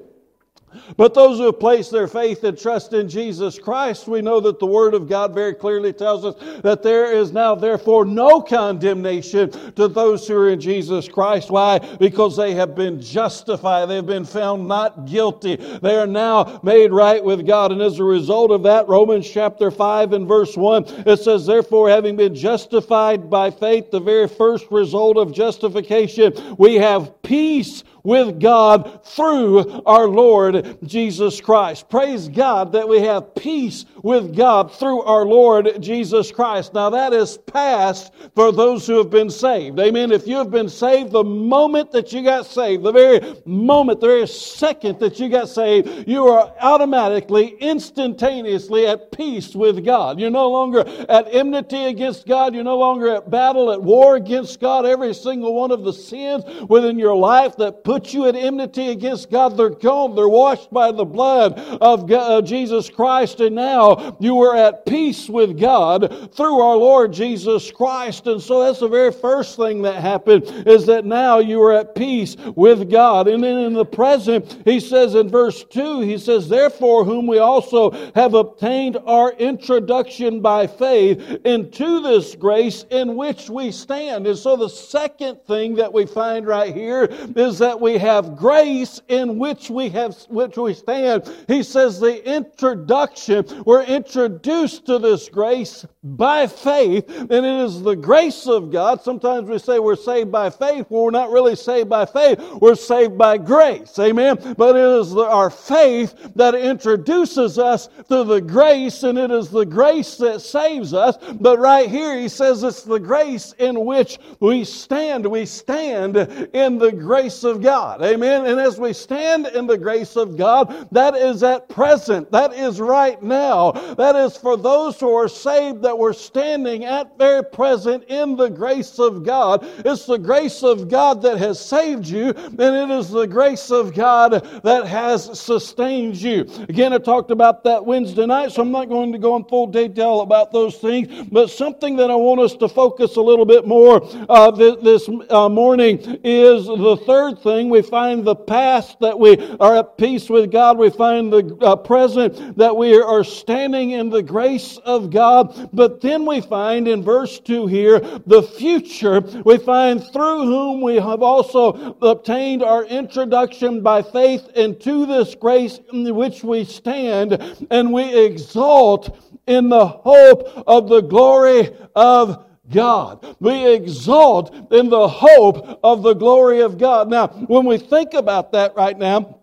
But 0.98 1.14
those 1.14 1.38
who 1.38 1.46
have 1.46 1.60
placed 1.60 1.92
their 1.92 2.08
faith 2.08 2.44
and 2.44 2.58
trust 2.58 2.94
in 2.94 3.08
Jesus 3.08 3.58
Christ, 3.58 4.08
we 4.08 4.22
know 4.22 4.42
that 4.42 4.60
the 4.60 4.66
Word 4.66 4.94
of 4.94 5.08
God 5.08 5.34
very 5.34 5.54
clearly 5.54 5.94
tells 5.94 6.26
us 6.26 6.36
that 6.62 6.84
there 6.84 7.12
is 7.12 7.32
now, 7.32 7.56
therefore, 7.56 8.04
no 8.06 8.42
condemnation 8.42 9.52
to 9.76 9.88
those 9.88 10.28
who 10.28 10.36
are 10.36 10.50
in 10.50 10.60
Jesus 10.60 11.08
Christ. 11.08 11.50
Why? 11.50 11.80
Because 11.80 12.36
they 12.36 12.54
have 12.56 12.76
been 12.76 13.02
justified. 13.02 13.86
They've 13.86 14.06
been 14.06 14.26
found 14.26 14.68
not 14.68 15.06
guilty. 15.06 15.56
They 15.56 15.96
are 15.96 16.08
now 16.08 16.60
made 16.64 16.92
right 16.92 17.24
with 17.24 17.48
God. 17.48 17.72
And 17.72 17.82
as 17.82 18.00
a 18.00 18.04
result 18.04 18.52
of 18.52 18.64
that, 18.64 18.90
Romans 18.90 19.30
chapter 19.30 19.72
5 19.72 20.14
and 20.14 20.28
verse 20.28 20.58
1, 20.58 20.86
it 21.08 21.20
says, 21.20 21.46
Therefore, 21.46 21.90
having 21.90 22.18
been 22.18 22.36
justified 22.36 23.30
by 23.30 23.52
faith, 23.52 23.90
the 23.92 24.02
very 24.02 24.28
first 24.28 24.66
result 24.70 25.18
of 25.18 25.34
justification, 25.34 26.34
we 26.58 26.76
have 26.76 27.22
peace 27.22 27.84
with 28.08 28.40
God 28.40 29.04
through 29.04 29.84
our 29.86 30.08
Lord 30.08 30.78
Jesus 30.82 31.42
Christ. 31.42 31.90
Praise 31.90 32.30
God 32.30 32.72
that 32.72 32.88
we 32.88 33.02
have 33.02 33.36
peace 33.36 33.84
with 34.02 34.34
God 34.34 34.74
through 34.74 35.02
our 35.02 35.26
Lord 35.26 35.82
Jesus 35.82 36.32
Christ. 36.32 36.74
Now 36.74 36.90
that 36.92 37.12
is 37.12 37.38
past 37.38 38.14
for 38.34 38.54
those 38.54 38.88
who 38.88 38.98
have 38.98 39.10
been 39.10 39.30
saved. 39.30 39.78
Amen. 39.78 40.14
If 40.14 40.26
you 40.26 40.38
have 40.38 40.50
been 40.50 40.70
saved, 40.70 41.12
the 41.12 41.24
moment 41.26 41.92
that 41.92 42.14
you 42.14 42.24
got 42.24 42.46
saved, 42.46 42.84
the 42.84 42.94
very 42.94 43.36
moment, 43.44 44.00
the 44.00 44.08
very 44.08 44.28
second 44.28 45.00
that 45.00 45.20
you 45.20 45.28
got 45.28 45.50
saved, 45.50 46.08
you 46.08 46.28
are 46.28 46.54
automatically, 46.62 47.58
instantaneously 47.60 48.88
at 48.88 49.12
peace 49.12 49.54
with 49.54 49.84
God. 49.84 50.18
You're 50.18 50.30
no 50.30 50.50
longer 50.50 50.88
at 51.10 51.28
enmity 51.34 51.84
against 51.84 52.26
God. 52.26 52.56
You're 52.56 52.64
no 52.64 52.78
longer 52.78 53.16
at 53.16 53.30
battle, 53.30 53.70
at 53.70 53.84
war 53.84 54.16
against 54.16 54.62
God. 54.62 54.86
Every 54.86 55.14
single 55.14 55.54
one 55.54 55.72
of 55.72 55.84
the 55.84 55.92
sins 55.92 56.46
within 56.70 56.98
your 56.98 57.16
life 57.18 57.58
that 57.58 57.84
put 57.84 57.97
put 57.98 58.14
you 58.14 58.28
at 58.28 58.36
enmity 58.36 58.90
against 58.90 59.32
God, 59.32 59.58
they're 59.58 59.72
gone. 59.72 60.14
They're 60.16 60.30
washed 60.30 60.72
by 60.72 60.92
the 60.92 61.04
blood 61.04 61.58
of 61.82 62.08
God, 62.08 62.32
uh, 62.32 62.46
Jesus 62.46 62.92
Christ. 62.92 63.40
And 63.40 63.56
now 63.56 64.16
you 64.20 64.40
are 64.42 64.56
at 64.56 64.86
peace 64.86 65.28
with 65.28 65.60
God 65.60 66.32
through 66.36 66.60
our 66.62 66.78
Lord 66.78 67.12
Jesus 67.12 67.72
Christ. 67.72 68.28
And 68.28 68.40
so 68.40 68.64
that's 68.64 68.82
the 68.82 68.88
very 68.88 69.12
first 69.12 69.56
thing 69.56 69.82
that 69.82 70.00
happened 70.00 70.44
is 70.68 70.86
that 70.86 71.06
now 71.06 71.40
you 71.40 71.60
are 71.64 71.74
at 71.74 71.96
peace 71.96 72.38
with 72.56 72.92
God. 72.92 73.28
And 73.28 73.44
then 73.44 73.58
in 73.58 73.74
the 73.74 73.86
present, 73.86 74.62
he 74.64 74.80
says 74.80 75.16
in 75.16 75.28
verse 75.28 75.64
2, 75.64 76.02
he 76.02 76.20
says, 76.20 76.48
Therefore, 76.48 77.04
whom 77.04 77.26
we 77.26 77.40
also 77.40 77.90
have 78.14 78.36
obtained 78.36 78.98
our 79.08 79.32
introduction 79.34 80.40
by 80.40 80.68
faith 80.68 81.20
into 81.46 82.02
this 82.02 82.36
grace 82.36 82.86
in 82.92 83.16
which 83.16 83.50
we 83.50 83.72
stand. 83.72 84.28
And 84.28 84.38
so 84.38 84.56
the 84.56 84.70
second 84.70 85.40
thing 85.48 85.74
that 85.76 85.92
we 85.92 86.06
find 86.06 86.46
right 86.46 86.76
here 86.76 87.08
is 87.36 87.58
that 87.58 87.82
we 87.82 87.87
we 87.88 87.98
have 87.98 88.36
grace 88.36 89.02
in 89.08 89.40
which 89.40 89.70
we 89.70 89.88
have 89.88 90.14
which 90.28 90.58
we 90.58 90.74
stand. 90.74 91.24
He 91.48 91.64
says 91.64 92.02
the 92.02 92.36
introduction, 92.36 93.46
we're 93.66 93.84
introduced 93.84 94.86
to 94.88 95.00
this 95.00 95.30
grace 95.30 95.86
by 96.04 96.48
faith, 96.48 97.08
and 97.08 97.32
it 97.32 97.66
is 97.66 97.82
the 97.82 97.96
grace 97.96 98.46
of 98.46 98.72
God. 98.72 99.02
Sometimes 99.02 99.48
we 99.50 99.58
say 99.58 99.80
we're 99.80 99.96
saved 99.96 100.34
by 100.34 100.50
faith. 100.50 100.88
Well, 100.90 101.04
we're 101.04 101.12
not 101.12 101.32
really 101.32 101.56
saved 101.56 101.90
by 101.90 102.06
faith. 102.06 102.40
We're 102.62 102.76
saved 102.76 103.18
by 103.18 103.38
grace. 103.38 103.98
Amen. 104.00 104.56
But 104.58 104.76
it 104.76 105.00
is 105.00 105.12
the, 105.12 105.26
our 105.26 105.50
faith 105.50 106.14
that 106.36 106.56
introduces 106.56 107.58
us 107.58 107.88
to 108.10 108.26
the 108.26 108.42
grace, 108.42 109.04
and 109.04 109.18
it 109.18 109.32
is 109.32 109.50
the 109.50 109.66
grace 109.66 110.18
that 110.18 110.42
saves 110.42 110.94
us. 110.94 111.18
But 111.40 111.60
right 111.60 111.90
here, 111.90 112.20
he 112.20 112.28
says 112.28 112.64
it's 112.64 112.84
the 112.84 113.00
grace 113.00 113.54
in 113.60 113.86
which 113.86 114.20
we 114.42 114.66
stand. 114.66 115.26
We 115.26 115.46
stand 115.46 116.18
in 116.18 116.78
the 116.78 116.92
grace 116.92 117.46
of 117.46 117.62
God. 117.62 117.67
God. 117.68 118.02
Amen. 118.02 118.46
And 118.46 118.62
as 118.62 118.80
we 118.80 118.94
stand 118.94 119.48
in 119.48 119.68
the 119.68 119.78
grace 119.78 120.16
of 120.16 120.38
God, 120.38 120.88
that 120.94 121.16
is 121.16 121.44
at 121.44 121.68
present. 121.68 122.32
That 122.32 122.54
is 122.54 122.80
right 122.80 123.22
now. 123.22 123.74
That 123.98 124.16
is 124.16 124.38
for 124.38 124.56
those 124.56 124.98
who 124.98 125.14
are 125.14 125.28
saved 125.28 125.82
that 125.82 125.98
we're 125.98 126.14
standing 126.14 126.86
at 126.86 127.18
very 127.18 127.44
present 127.44 128.06
in 128.06 128.38
the 128.38 128.48
grace 128.48 129.00
of 129.00 129.26
God. 129.26 129.68
It's 129.84 130.06
the 130.06 130.18
grace 130.18 130.64
of 130.64 130.88
God 130.88 131.22
that 131.24 131.40
has 131.40 131.60
saved 131.60 132.08
you, 132.08 132.30
and 132.30 132.62
it 132.62 132.90
is 132.90 133.10
the 133.10 133.28
grace 133.28 133.70
of 133.70 133.94
God 133.94 134.32
that 134.64 134.88
has 134.88 135.38
sustained 135.38 136.16
you. 136.16 136.48
Again, 136.70 136.94
I 136.94 137.00
talked 137.00 137.32
about 137.32 137.66
that 137.66 137.86
Wednesday 137.86 138.26
night, 138.26 138.54
so 138.54 138.62
I'm 138.62 138.72
not 138.72 138.88
going 138.88 139.12
to 139.12 139.18
go 139.18 139.36
in 139.36 139.44
full 139.44 139.68
detail 139.68 140.22
about 140.22 140.54
those 140.54 140.78
things, 140.78 141.28
but 141.34 141.50
something 141.50 141.98
that 141.98 142.10
I 142.10 142.16
want 142.16 142.40
us 142.40 142.56
to 142.56 142.70
focus 142.70 143.18
a 143.18 143.22
little 143.22 143.46
bit 143.46 143.68
more 143.68 144.08
uh, 144.30 144.52
this, 144.52 145.10
uh, 145.30 145.50
morning 145.50 146.00
is 146.24 146.66
the 146.66 146.96
third 147.06 147.40
thing 147.40 147.57
we 147.66 147.82
find 147.82 148.24
the 148.24 148.36
past 148.36 149.00
that 149.00 149.18
we 149.18 149.38
are 149.60 149.76
at 149.78 149.98
peace 149.98 150.30
with 150.30 150.52
God. 150.52 150.78
We 150.78 150.90
find 150.90 151.32
the 151.34 151.58
uh, 151.62 151.76
present 151.76 152.58
that 152.58 152.76
we 152.76 153.00
are 153.00 153.24
standing 153.24 153.92
in 153.92 154.10
the 154.10 154.24
grace 154.24 154.78
of 154.78 155.10
God. 155.10 155.70
But 155.74 156.02
then 156.02 156.26
we 156.26 156.42
find 156.42 156.88
in 156.88 157.04
verse 157.04 157.40
2 157.40 157.68
here 157.68 158.00
the 158.26 158.44
future. 158.44 159.22
We 159.44 159.58
find 159.58 160.04
through 160.04 160.46
whom 160.46 160.82
we 160.82 160.96
have 160.96 161.22
also 161.22 161.98
obtained 162.02 162.64
our 162.64 162.86
introduction 162.86 163.82
by 163.82 164.02
faith 164.04 164.48
into 164.56 165.06
this 165.06 165.36
grace 165.36 165.80
in 165.92 166.16
which 166.16 166.44
we 166.44 166.64
stand 166.64 167.68
and 167.72 167.92
we 167.92 168.26
exalt 168.26 169.18
in 169.48 169.70
the 169.70 169.88
hope 169.88 170.64
of 170.68 170.90
the 170.90 171.02
glory 171.02 171.72
of 171.96 172.47
God. 172.70 173.36
We 173.40 173.74
exalt 173.74 174.54
in 174.72 174.90
the 174.90 175.08
hope 175.08 175.80
of 175.84 176.04
the 176.04 176.14
glory 176.14 176.62
of 176.62 176.78
God. 176.78 177.10
Now, 177.10 177.28
when 177.28 177.66
we 177.66 177.78
think 177.78 178.14
about 178.14 178.52
that 178.52 178.76
right 178.76 178.98
now, 178.98 179.38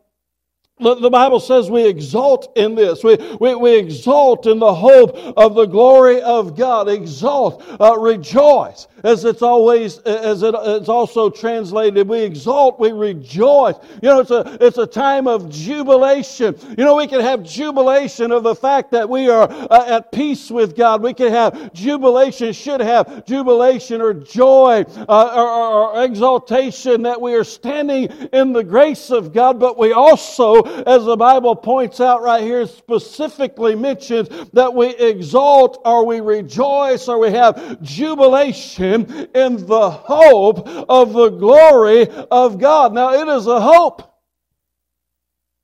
the 0.79 1.11
Bible 1.11 1.39
says 1.39 1.71
we 1.71 1.87
exalt 1.87 2.53
in 2.57 2.75
this. 2.75 3.05
We, 3.05 3.17
we, 3.41 3.55
we 3.55 3.79
exalt 3.79 4.47
in 4.47 4.59
the 4.59 4.75
hope 4.75 5.17
of 5.37 5.55
the 5.55 5.67
glory 5.67 6.21
of 6.21 6.57
God. 6.57 6.89
Exalt, 6.89 7.63
uh, 7.81 7.97
rejoice, 7.97 8.89
as 9.05 9.25
it's 9.25 9.43
always, 9.43 9.99
as 9.99 10.43
it, 10.43 10.55
it's 10.59 10.89
also 10.89 11.31
translated. 11.31 12.09
We 12.09 12.21
exalt, 12.21 12.81
we 12.81 12.91
rejoice. 12.91 13.77
You 14.03 14.09
know, 14.09 14.21
it's 14.21 14.31
a, 14.31 14.59
it's 14.61 14.79
a 14.79 14.87
time 14.87 15.29
of 15.29 15.51
jubilation. 15.51 16.57
You 16.77 16.85
know, 16.85 16.97
we 16.97 17.07
can 17.07 17.21
have 17.21 17.45
jubilation 17.45 18.33
of 18.33 18.43
the 18.43 18.55
fact 18.55 18.91
that 18.93 19.09
we 19.09 19.29
are 19.29 19.49
uh, 19.51 19.87
at 19.87 20.11
peace 20.11 20.51
with 20.51 20.77
God. 20.77 21.03
We 21.03 21.15
can 21.15 21.31
have 21.31 21.73
jubilation, 21.73 22.53
should 22.53 22.81
have 22.81 23.25
jubilation 23.27 24.01
or 24.01 24.15
joy 24.15 24.85
uh, 25.09 25.33
or, 25.35 25.49
or, 25.49 25.95
or 25.95 26.05
exaltation 26.05 27.03
that 27.03 27.21
we 27.21 27.35
are 27.35 27.45
standing 27.45 28.05
in 28.33 28.53
the 28.53 28.65
grace 28.65 29.11
of 29.11 29.33
God, 29.33 29.61
but 29.61 29.79
we 29.79 29.93
also 29.93 30.63
as 30.87 31.05
the 31.05 31.17
Bible 31.17 31.55
points 31.55 32.01
out 32.01 32.23
right 32.23 32.43
here, 32.43 32.67
specifically 32.67 33.75
mentions 33.75 34.29
that 34.53 34.73
we 34.73 34.89
exalt 34.97 35.81
or 35.85 36.07
we 36.07 36.21
rejoice 36.21 37.09
or 37.09 37.19
we 37.19 37.31
have 37.31 37.81
jubilation 37.83 38.94
in 38.95 39.67
the 39.67 39.91
hope 39.91 40.67
of 40.89 41.13
the 41.13 41.31
glory 41.31 42.09
of 42.31 42.59
God. 42.59 42.95
Now, 42.95 43.13
it 43.13 43.29
is 43.29 43.47
a 43.47 43.61
hope. 43.61 44.11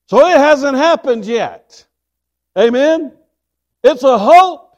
So 0.09 0.27
it 0.27 0.37
hasn't 0.37 0.77
happened 0.77 1.25
yet. 1.25 1.87
Amen? 2.59 3.13
It's 3.85 4.03
a 4.03 4.19
hope. 4.19 4.70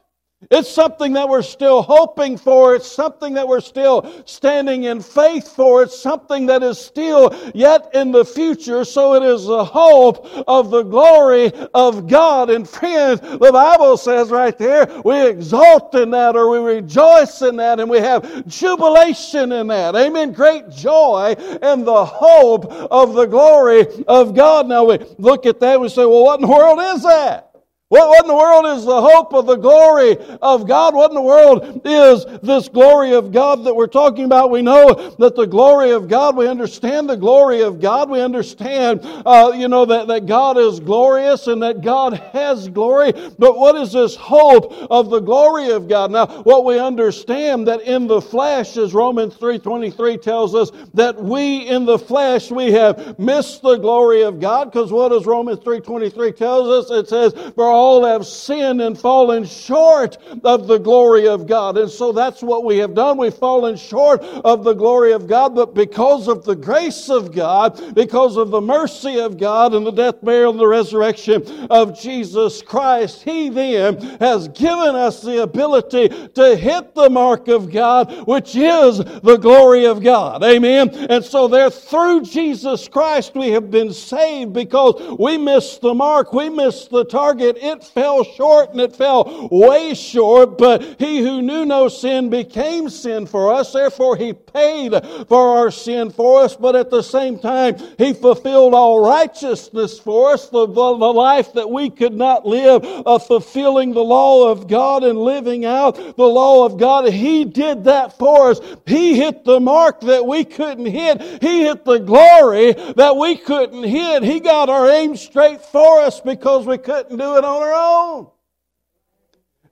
It's 0.51 0.69
something 0.69 1.13
that 1.13 1.27
we're 1.27 1.41
still 1.41 1.81
hoping 1.81 2.37
for. 2.37 2.75
It's 2.75 2.91
something 2.91 3.33
that 3.35 3.47
we're 3.47 3.61
still 3.61 4.23
standing 4.25 4.85
in 4.85 5.01
faith 5.01 5.55
for. 5.55 5.83
It's 5.83 5.97
something 5.97 6.45
that 6.47 6.63
is 6.63 6.77
still 6.77 7.33
yet 7.53 7.89
in 7.93 8.11
the 8.11 8.25
future. 8.25 8.83
So 8.83 9.15
it 9.15 9.23
is 9.23 9.45
the 9.45 9.63
hope 9.63 10.25
of 10.47 10.69
the 10.69 10.83
glory 10.83 11.51
of 11.73 12.07
God. 12.07 12.49
And 12.49 12.67
friends, 12.67 13.21
the 13.21 13.51
Bible 13.51 13.97
says 13.97 14.29
right 14.29 14.57
there, 14.57 15.01
we 15.05 15.27
exalt 15.27 15.95
in 15.95 16.11
that 16.11 16.35
or 16.35 16.49
we 16.49 16.59
rejoice 16.59 17.41
in 17.41 17.55
that 17.57 17.79
and 17.79 17.89
we 17.89 17.99
have 17.99 18.47
jubilation 18.47 19.51
in 19.51 19.67
that. 19.67 19.95
Amen. 19.95 20.31
Great 20.31 20.69
joy 20.69 21.35
and 21.61 21.85
the 21.85 22.05
hope 22.05 22.65
of 22.65 23.13
the 23.13 23.25
glory 23.25 23.85
of 24.07 24.35
God. 24.35 24.67
Now 24.67 24.85
we 24.85 24.99
look 25.17 25.45
at 25.45 25.59
that 25.59 25.73
and 25.73 25.81
we 25.81 25.89
say, 25.89 26.05
well, 26.05 26.23
what 26.23 26.39
in 26.39 26.47
the 26.47 26.51
world 26.51 26.79
is 26.79 27.03
that? 27.03 27.52
What, 27.93 28.23
in 28.23 28.27
the 28.27 28.33
world 28.33 28.65
is 28.75 28.85
the 28.85 29.01
hope 29.01 29.35
of 29.35 29.45
the 29.45 29.55
glory 29.55 30.17
of 30.41 30.67
God? 30.67 30.95
What 30.95 31.11
in 31.11 31.15
the 31.15 31.21
world 31.21 31.81
is 31.85 32.25
this 32.41 32.67
glory 32.67 33.13
of 33.13 33.31
God 33.31 33.63
that 33.65 33.75
we're 33.75 33.85
talking 33.85 34.25
about? 34.25 34.49
We 34.49 34.63
know 34.63 35.15
that 35.19 35.35
the 35.35 35.45
glory 35.45 35.91
of 35.91 36.07
God, 36.07 36.35
we 36.35 36.47
understand 36.47 37.07
the 37.07 37.15
glory 37.15 37.61
of 37.61 37.79
God. 37.79 38.09
We 38.09 38.19
understand, 38.19 39.01
uh, 39.03 39.51
you 39.53 39.67
know, 39.67 39.85
that, 39.85 40.07
that 40.07 40.25
God 40.25 40.57
is 40.57 40.79
glorious 40.79 41.45
and 41.45 41.61
that 41.61 41.81
God 41.81 42.13
has 42.33 42.67
glory. 42.67 43.11
But 43.37 43.59
what 43.59 43.75
is 43.75 43.91
this 43.91 44.15
hope 44.15 44.73
of 44.89 45.11
the 45.11 45.19
glory 45.19 45.69
of 45.69 45.87
God? 45.87 46.09
Now, 46.09 46.25
what 46.41 46.65
we 46.65 46.79
understand 46.79 47.67
that 47.67 47.81
in 47.81 48.07
the 48.07 48.21
flesh, 48.21 48.75
as 48.75 48.95
Romans 48.95 49.35
3.23 49.35 50.19
tells 50.19 50.55
us, 50.55 50.71
that 50.95 51.23
we 51.23 51.67
in 51.67 51.85
the 51.85 51.99
flesh, 51.99 52.49
we 52.49 52.71
have 52.71 53.19
missed 53.19 53.61
the 53.61 53.77
glory 53.77 54.23
of 54.23 54.39
God. 54.39 54.71
Because 54.71 54.91
what 54.91 55.09
does 55.09 55.27
Romans 55.27 55.59
3.23 55.59 56.35
tells 56.35 56.67
us? 56.67 56.89
It 56.89 57.07
says, 57.07 57.33
for 57.53 57.65
all 57.65 57.82
all 57.83 58.05
have 58.05 58.25
sinned 58.25 58.81
and 58.81 58.97
fallen 58.97 59.43
short 59.43 60.17
of 60.45 60.67
the 60.67 60.77
glory 60.77 61.27
of 61.27 61.45
God. 61.45 61.77
And 61.77 61.91
so 61.91 62.13
that's 62.13 62.41
what 62.41 62.63
we 62.63 62.77
have 62.77 62.93
done. 62.93 63.17
We've 63.17 63.33
fallen 63.33 63.75
short 63.75 64.21
of 64.21 64.63
the 64.63 64.73
glory 64.73 65.11
of 65.11 65.27
God, 65.27 65.53
but 65.53 65.73
because 65.73 66.29
of 66.29 66.45
the 66.45 66.55
grace 66.55 67.09
of 67.09 67.33
God, 67.33 67.93
because 67.93 68.37
of 68.37 68.51
the 68.51 68.61
mercy 68.61 69.19
of 69.19 69.37
God 69.37 69.73
and 69.73 69.85
the 69.85 69.91
death, 69.91 70.21
burial, 70.23 70.51
and 70.51 70.59
the 70.59 70.67
resurrection 70.67 71.43
of 71.69 71.99
Jesus 71.99 72.61
Christ, 72.61 73.23
He 73.23 73.49
then 73.49 73.99
has 74.19 74.47
given 74.47 74.95
us 74.95 75.21
the 75.21 75.41
ability 75.43 76.07
to 76.09 76.55
hit 76.55 76.95
the 76.95 77.09
mark 77.09 77.49
of 77.49 77.69
God, 77.69 78.25
which 78.27 78.55
is 78.55 78.99
the 78.99 79.37
glory 79.41 79.85
of 79.85 80.01
God. 80.01 80.41
Amen. 80.43 80.89
And 81.09 81.23
so 81.23 81.49
there 81.49 81.69
through 81.69 82.23
Jesus 82.23 82.87
Christ 82.87 83.35
we 83.35 83.49
have 83.49 83.69
been 83.69 83.91
saved 83.91 84.53
because 84.53 85.17
we 85.19 85.37
missed 85.37 85.81
the 85.81 85.93
mark. 85.93 86.31
We 86.31 86.49
missed 86.49 86.89
the 86.89 87.03
target. 87.03 87.57
It 87.63 87.83
fell 87.83 88.23
short 88.23 88.71
and 88.71 88.81
it 88.81 88.95
fell 88.95 89.47
way 89.49 89.93
short, 89.93 90.57
but 90.57 90.99
he 90.99 91.21
who 91.21 91.41
knew 91.41 91.65
no 91.65 91.87
sin 91.87 92.29
became 92.29 92.89
sin 92.89 93.25
for 93.25 93.53
us. 93.53 93.71
Therefore 93.71 94.17
he 94.17 94.33
paid 94.33 94.93
for 95.27 95.57
our 95.57 95.71
sin 95.71 96.11
for 96.11 96.41
us, 96.41 96.55
but 96.55 96.75
at 96.75 96.89
the 96.89 97.01
same 97.01 97.39
time 97.39 97.77
he 97.97 98.13
fulfilled 98.13 98.73
all 98.73 99.05
righteousness 99.05 99.97
for 99.99 100.31
us, 100.31 100.49
the, 100.49 100.67
the, 100.67 101.13
life 101.13 101.53
that 101.53 101.69
we 101.69 101.89
could 101.89 102.13
not 102.13 102.45
live, 102.45 102.83
of 102.83 103.25
fulfilling 103.25 103.93
the 103.93 104.03
law 104.03 104.49
of 104.49 104.67
God 104.67 105.03
and 105.03 105.17
living 105.19 105.63
out 105.63 105.95
the 105.95 106.25
law 106.25 106.65
of 106.65 106.77
God. 106.77 107.07
He 107.09 107.45
did 107.45 107.85
that 107.85 108.17
for 108.17 108.51
us. 108.51 108.59
He 108.85 109.15
hit 109.15 109.45
the 109.45 109.59
mark 109.59 110.01
that 110.01 110.25
we 110.25 110.43
couldn't 110.43 110.87
hit. 110.87 111.21
He 111.41 111.63
hit 111.63 111.85
the 111.85 111.99
glory 111.99 112.73
that 112.73 113.15
we 113.15 113.37
couldn't 113.37 113.83
hit. 113.83 114.23
He 114.23 114.39
got 114.39 114.69
our 114.69 114.89
aim 114.89 115.15
straight 115.15 115.61
for 115.61 116.01
us 116.01 116.19
because 116.19 116.65
we 116.65 116.77
couldn't 116.77 117.17
do 117.17 117.37
it 117.37 117.45
our 117.61 117.73
own. 117.73 118.27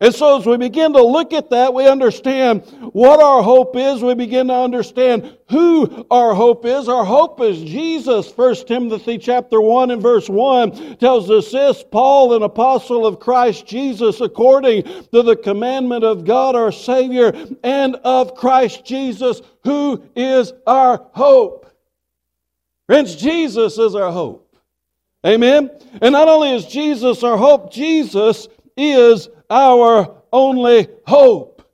And 0.01 0.15
so 0.15 0.39
as 0.39 0.47
we 0.47 0.57
begin 0.57 0.93
to 0.93 1.03
look 1.03 1.31
at 1.31 1.51
that, 1.51 1.75
we 1.75 1.87
understand 1.87 2.63
what 2.91 3.21
our 3.21 3.43
hope 3.43 3.75
is. 3.75 4.01
We 4.01 4.15
begin 4.15 4.47
to 4.47 4.55
understand 4.55 5.37
who 5.47 6.07
our 6.09 6.33
hope 6.33 6.65
is. 6.65 6.89
Our 6.89 7.05
hope 7.05 7.39
is 7.39 7.61
Jesus. 7.61 8.35
1 8.35 8.55
Timothy 8.65 9.19
chapter 9.19 9.61
1 9.61 9.91
and 9.91 10.01
verse 10.01 10.27
1 10.27 10.97
tells 10.97 11.29
us 11.29 11.51
this, 11.51 11.83
Paul, 11.91 12.33
an 12.33 12.41
apostle 12.41 13.05
of 13.05 13.19
Christ 13.19 13.67
Jesus, 13.67 14.21
according 14.21 14.85
to 14.85 15.21
the 15.21 15.35
commandment 15.35 16.03
of 16.03 16.25
God 16.25 16.55
our 16.55 16.71
Savior 16.71 17.31
and 17.63 17.95
of 17.97 18.33
Christ 18.33 18.83
Jesus, 18.83 19.43
who 19.63 20.03
is 20.15 20.51
our 20.65 21.09
hope. 21.11 21.71
Friends, 22.87 23.15
Jesus 23.15 23.77
is 23.77 23.93
our 23.93 24.11
hope. 24.11 24.40
Amen? 25.25 25.69
And 26.01 26.13
not 26.13 26.27
only 26.27 26.51
is 26.55 26.65
Jesus 26.65 27.23
our 27.23 27.37
hope, 27.37 27.71
Jesus 27.71 28.47
is 28.75 29.29
our 29.49 30.15
only 30.33 30.87
hope. 31.05 31.67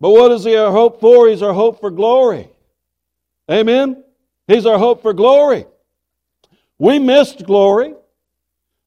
But 0.00 0.10
what 0.10 0.32
is 0.32 0.44
He 0.44 0.56
our 0.56 0.70
hope 0.70 1.00
for? 1.00 1.28
He's 1.28 1.42
our 1.42 1.52
hope 1.52 1.80
for 1.80 1.90
glory. 1.90 2.48
Amen? 3.50 4.02
He's 4.46 4.66
our 4.66 4.78
hope 4.78 5.02
for 5.02 5.12
glory. 5.12 5.66
We 6.78 6.98
missed 6.98 7.44
glory. 7.44 7.94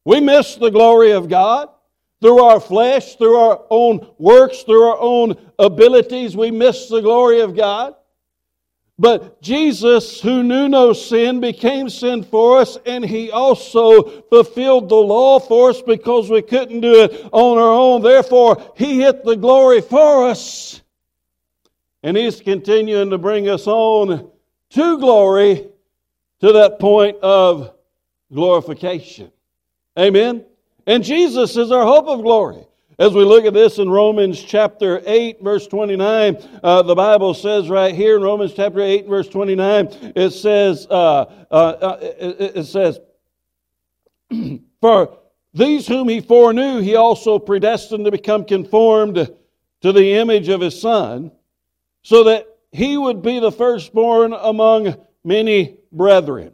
We 0.06 0.20
missed 0.20 0.60
the 0.60 0.72
glory 0.72 1.12
of 1.12 1.30
God 1.30 1.70
through 2.22 2.42
our 2.44 2.60
flesh, 2.60 3.16
through 3.16 3.36
our 3.36 3.64
own 3.70 4.08
works, 4.18 4.64
through 4.64 4.84
our 4.84 4.98
own 5.00 5.36
abilities. 5.60 6.36
We 6.36 6.52
missed 6.52 6.90
the 6.90 7.02
glory 7.02 7.42
of 7.42 7.56
God. 7.56 7.96
But 9.02 9.42
Jesus, 9.42 10.22
who 10.22 10.44
knew 10.44 10.70
no 10.70 10.94
sin, 10.94 11.40
became 11.40 11.90
sin 11.90 12.22
for 12.22 12.60
us, 12.60 12.78
and 12.86 13.04
he 13.04 13.32
also 13.32 14.04
fulfilled 14.30 14.90
the 14.90 14.96
law 14.96 15.40
for 15.40 15.72
us 15.72 15.82
because 15.82 16.30
we 16.30 16.44
couldn't 16.44 16.82
do 16.82 17.02
it 17.02 17.28
on 17.32 17.58
our 17.58 17.74
own. 17.74 18.04
Therefore, 18.04 18.64
he 18.78 19.02
hit 19.02 19.26
the 19.26 19.36
glory 19.36 19.82
for 19.82 20.28
us. 20.28 20.84
And 22.04 22.16
he's 22.16 22.42
continuing 22.42 23.10
to 23.10 23.18
bring 23.18 23.50
us 23.50 23.66
on 23.66 24.30
to 24.70 24.98
glory 25.00 25.68
to 26.42 26.54
that 26.54 26.78
point 26.78 27.18
of 27.24 27.74
glorification. 28.32 29.32
Amen. 29.98 30.46
And 30.86 31.04
Jesus 31.04 31.58
is 31.58 31.72
our 31.72 31.86
hope 31.86 32.06
of 32.06 32.22
glory. 32.22 32.68
As 33.02 33.16
we 33.16 33.24
look 33.24 33.46
at 33.46 33.56
this 33.56 33.80
in 33.80 33.90
Romans 33.90 34.40
chapter 34.40 35.02
8, 35.04 35.42
verse 35.42 35.66
29, 35.66 36.38
uh, 36.62 36.84
the 36.84 36.94
Bible 36.94 37.34
says 37.34 37.68
right 37.68 37.96
here 37.96 38.16
in 38.16 38.22
Romans 38.22 38.54
chapter 38.54 38.80
8, 38.80 39.08
verse 39.08 39.28
29, 39.28 40.14
it 40.16 40.30
says, 40.30 40.86
uh, 40.88 41.26
uh, 41.50 41.56
uh 41.56 41.98
it, 42.00 42.58
it 42.58 42.66
says, 42.66 43.00
For 44.82 45.18
these 45.52 45.88
whom 45.88 46.10
he 46.10 46.22
foreknew, 46.22 46.80
he 46.80 46.96
also 46.96 47.40
predestined 47.40 48.06
to 48.06 48.12
become 48.12 48.46
conformed 48.46 49.16
to 49.82 49.92
the 49.92 50.14
image 50.14 50.48
of 50.50 50.62
his 50.62 50.80
Son, 50.80 51.32
so 52.04 52.26
that 52.26 52.56
he 52.72 52.98
would 52.98 53.24
be 53.24 53.40
the 53.40 53.52
firstborn 53.52 54.32
among 54.32 54.96
many 55.24 55.76
brethren. 55.92 56.54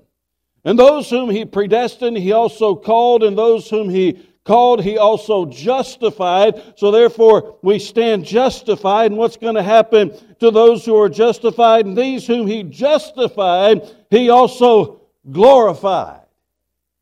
And 0.64 0.80
those 0.80 1.10
whom 1.10 1.30
he 1.30 1.44
predestined, 1.44 2.18
he 2.18 2.32
also 2.32 2.74
called, 2.74 3.24
and 3.24 3.38
those 3.38 3.70
whom 3.70 3.90
he 3.90 4.26
called, 4.48 4.84
he 4.84 4.98
also 4.98 5.46
justified. 5.46 6.64
So 6.76 6.90
therefore, 6.90 7.58
we 7.62 7.78
stand 7.78 8.26
justified. 8.26 9.12
And 9.12 9.18
what's 9.18 9.38
going 9.38 9.56
to 9.56 9.64
happen 9.64 10.12
to 10.40 10.50
those 10.50 10.84
who 10.86 11.00
are 11.00 11.10
justified? 11.10 11.86
And 11.86 11.96
these 11.96 12.26
whom 12.26 12.48
he 12.48 12.64
justified, 12.64 13.88
he 14.10 14.30
also 14.32 15.02
glorified. 15.30 16.22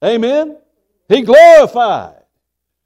Amen? 0.04 0.58
He 1.08 1.22
glorified. 1.22 2.25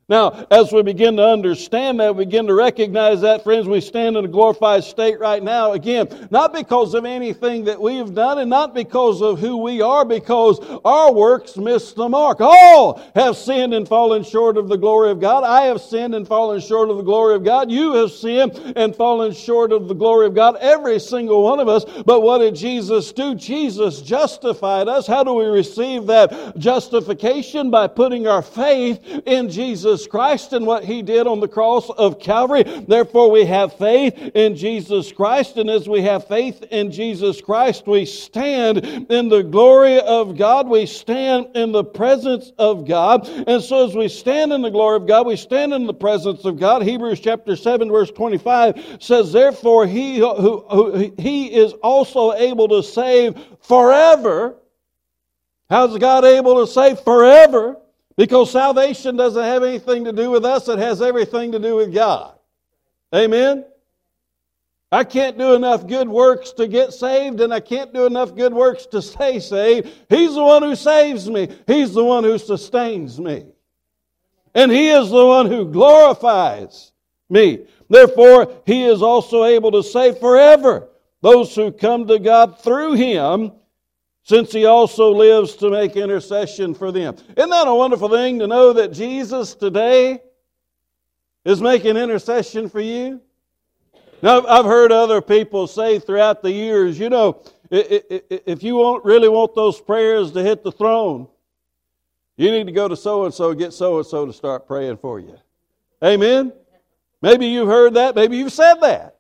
Now, 0.10 0.48
as 0.50 0.74
we 0.74 0.82
begin 0.82 1.18
to 1.18 1.24
understand 1.24 2.00
that, 2.00 2.16
we 2.16 2.26
begin 2.26 2.48
to 2.48 2.56
recognize 2.56 3.22
that, 3.22 3.44
friends, 3.44 3.68
we 3.68 3.80
stand 3.80 4.18
in 4.18 4.26
a 4.26 4.28
glorified 4.28 4.84
state 4.84 5.20
right 5.20 5.42
now. 5.42 5.74
Again, 5.74 6.28
not 6.32 6.52
because 6.52 6.96
of 6.96 7.06
anything 7.06 7.66
that 7.66 7.80
we 7.80 7.98
have 7.98 8.16
done 8.16 8.40
and 8.40 8.50
not 8.50 8.74
because 8.74 9.22
of 9.22 9.40
who 9.40 9.58
we 9.58 9.82
are, 9.82 10.04
because 10.04 10.60
our 10.84 11.14
works 11.14 11.58
miss 11.58 11.94
the 11.94 12.10
mark. 12.10 12.42
All 12.42 13.02
have 13.14 13.38
sinned 13.38 13.76
and 13.76 13.88
fallen 13.88 14.24
short 14.24 14.58
of 14.58 14.68
the 14.68 14.78
glory 14.78 15.12
of 15.12 15.20
God. 15.20 15.44
I 15.44 15.66
have 15.66 15.80
sinned 15.80 16.16
and 16.16 16.28
fallen 16.28 16.60
short 16.60 16.90
of 16.90 16.98
the 16.98 17.04
glory 17.04 17.36
of 17.36 17.44
God. 17.44 17.70
You 17.70 17.94
have 17.94 18.12
sinned 18.12 18.58
and 18.76 18.96
fallen 18.96 19.32
short 19.32 19.72
of 19.72 19.88
the 19.88 19.94
glory 19.94 20.26
of 20.26 20.34
God. 20.34 20.56
Every 20.60 21.00
single 21.00 21.44
one 21.44 21.60
of 21.60 21.68
us. 21.68 21.86
But 22.06 22.22
what 22.22 22.40
did 22.40 22.56
Jesus 22.56 23.12
do? 23.12 23.36
Jesus 23.36 24.02
justified 24.02 24.88
us. 24.88 25.06
How 25.06 25.24
do 25.24 25.34
we 25.34 25.46
receive 25.46 26.08
that 26.08 26.58
justification? 26.58 27.70
By 27.70 27.86
putting 27.86 28.26
our 28.26 28.42
faith 28.42 29.06
in 29.28 29.50
Jesus 29.50 29.99
Jesus 30.00 30.10
Christ 30.10 30.54
and 30.54 30.66
what 30.66 30.86
He 30.86 31.02
did 31.02 31.28
on 31.28 31.42
the 31.42 31.48
cross 31.48 31.90
of 31.90 32.22
Calvary. 32.22 32.64
Therefore, 32.64 33.30
we 33.30 33.44
have 33.44 33.74
faith 33.74 34.18
in 34.34 34.56
Jesus 34.56 35.12
Christ. 35.12 35.58
And 35.58 35.70
as 35.70 35.90
we 35.90 36.02
have 36.04 36.26
faith 36.26 36.64
in 36.72 36.90
Jesus 36.90 37.42
Christ, 37.42 37.86
we 37.86 38.06
stand 38.06 38.78
in 38.78 39.28
the 39.28 39.44
glory 39.44 40.00
of 40.00 40.38
God. 40.38 40.70
We 40.70 40.86
stand 40.86 41.48
in 41.54 41.74
the 41.74 41.84
presence 41.84 42.54
of 42.58 42.88
God. 42.88 43.28
And 43.28 43.62
so, 43.62 43.86
as 43.86 43.94
we 43.94 44.08
stand 44.08 44.54
in 44.54 44.62
the 44.62 44.70
glory 44.70 44.96
of 44.96 45.06
God, 45.06 45.28
we 45.28 45.36
stand 45.36 45.74
in 45.74 45.86
the 45.86 45.94
presence 45.94 46.46
of 46.46 46.58
God. 46.58 46.82
Hebrews 46.82 47.20
chapter 47.20 47.58
7, 47.58 47.90
verse 47.90 48.12
25 48.12 49.00
says, 49.02 49.34
Therefore, 49.34 49.86
He, 49.86 50.18
who, 50.18 50.62
who 50.62 51.14
He 51.18 51.54
is 51.54 51.74
also 51.84 52.32
able 52.34 52.70
to 52.70 52.82
save 52.84 53.38
forever. 53.60 54.56
How's 55.70 55.98
God 55.98 56.24
able 56.24 56.66
to 56.66 56.72
save 56.72 57.02
forever? 57.02 57.76
Because 58.20 58.52
salvation 58.52 59.16
doesn't 59.16 59.42
have 59.42 59.64
anything 59.64 60.04
to 60.04 60.12
do 60.12 60.30
with 60.30 60.44
us, 60.44 60.68
it 60.68 60.78
has 60.78 61.02
everything 61.02 61.54
to 61.54 61.60
do 61.60 61.78
with 61.78 61.94
God. 61.94 62.38
Amen? 63.16 63.64
I 64.92 65.06
can't 65.06 65.38
do 65.38 65.54
enough 65.54 65.88
good 65.88 66.10
works 66.10 66.52
to 66.58 66.68
get 66.68 66.92
saved, 66.92 67.40
and 67.40 67.54
I 67.54 67.62
can't 67.62 67.94
do 67.94 68.06
enough 68.06 68.36
good 68.36 68.54
works 68.54 68.88
to 68.88 69.02
stay 69.02 69.40
saved. 69.40 69.88
He's 70.10 70.36
the 70.36 70.44
one 70.44 70.64
who 70.64 70.76
saves 70.76 71.30
me, 71.30 71.48
He's 71.66 71.94
the 71.94 72.04
one 72.04 72.26
who 72.26 72.38
sustains 72.38 73.22
me. 73.22 73.46
And 74.54 74.70
He 74.70 74.90
is 74.90 75.10
the 75.10 75.26
one 75.26 75.46
who 75.46 75.72
glorifies 75.72 76.92
me. 77.30 77.68
Therefore, 77.90 78.52
He 78.66 78.84
is 78.84 79.02
also 79.02 79.46
able 79.46 79.72
to 79.72 79.82
save 79.82 80.18
forever 80.18 80.90
those 81.22 81.56
who 81.56 81.72
come 81.72 82.06
to 82.08 82.20
God 82.20 82.60
through 82.60 82.96
Him 82.96 83.54
since 84.30 84.52
he 84.52 84.66
also 84.66 85.10
lives 85.10 85.56
to 85.56 85.72
make 85.72 85.96
intercession 85.96 86.76
for 86.76 86.92
them. 86.92 87.16
Isn't 87.36 87.50
that 87.50 87.68
a 87.68 87.74
wonderful 87.74 88.10
thing 88.10 88.38
to 88.38 88.46
know 88.46 88.74
that 88.74 88.94
Jesus 88.94 89.56
today 89.56 90.22
is 91.44 91.60
making 91.62 91.98
intercession 91.98 92.70
for 92.70 92.80
you? 92.80 93.22
Now, 94.22 94.46
I've 94.46 94.66
heard 94.66 94.92
other 94.92 95.20
people 95.20 95.66
say 95.66 95.98
throughout 95.98 96.44
the 96.44 96.52
years, 96.52 97.00
you 97.00 97.10
know, 97.10 97.42
if 97.72 98.62
you 98.62 99.02
really 99.04 99.30
want 99.30 99.56
those 99.56 99.82
prayers 99.82 100.32
to 100.34 100.44
hit 100.44 100.64
the 100.64 100.72
throne, 100.72 101.28
you 102.38 102.52
need 102.52 102.68
to 102.68 102.72
go 102.72 102.88
to 102.88 102.96
so 102.96 103.26
and 103.26 103.34
so, 103.34 103.56
get 103.56 103.74
so 103.74 103.98
and 103.98 104.06
so 104.06 104.28
to 104.28 104.34
start 104.34 104.68
praying 104.68 104.98
for 104.98 105.20
you. 105.20 105.40
Amen? 106.04 106.54
Maybe 107.24 107.48
you've 107.48 107.68
heard 107.68 107.96
that, 107.96 108.14
maybe 108.14 108.38
you've 108.38 108.54
said 108.54 108.76
that. 108.82 109.19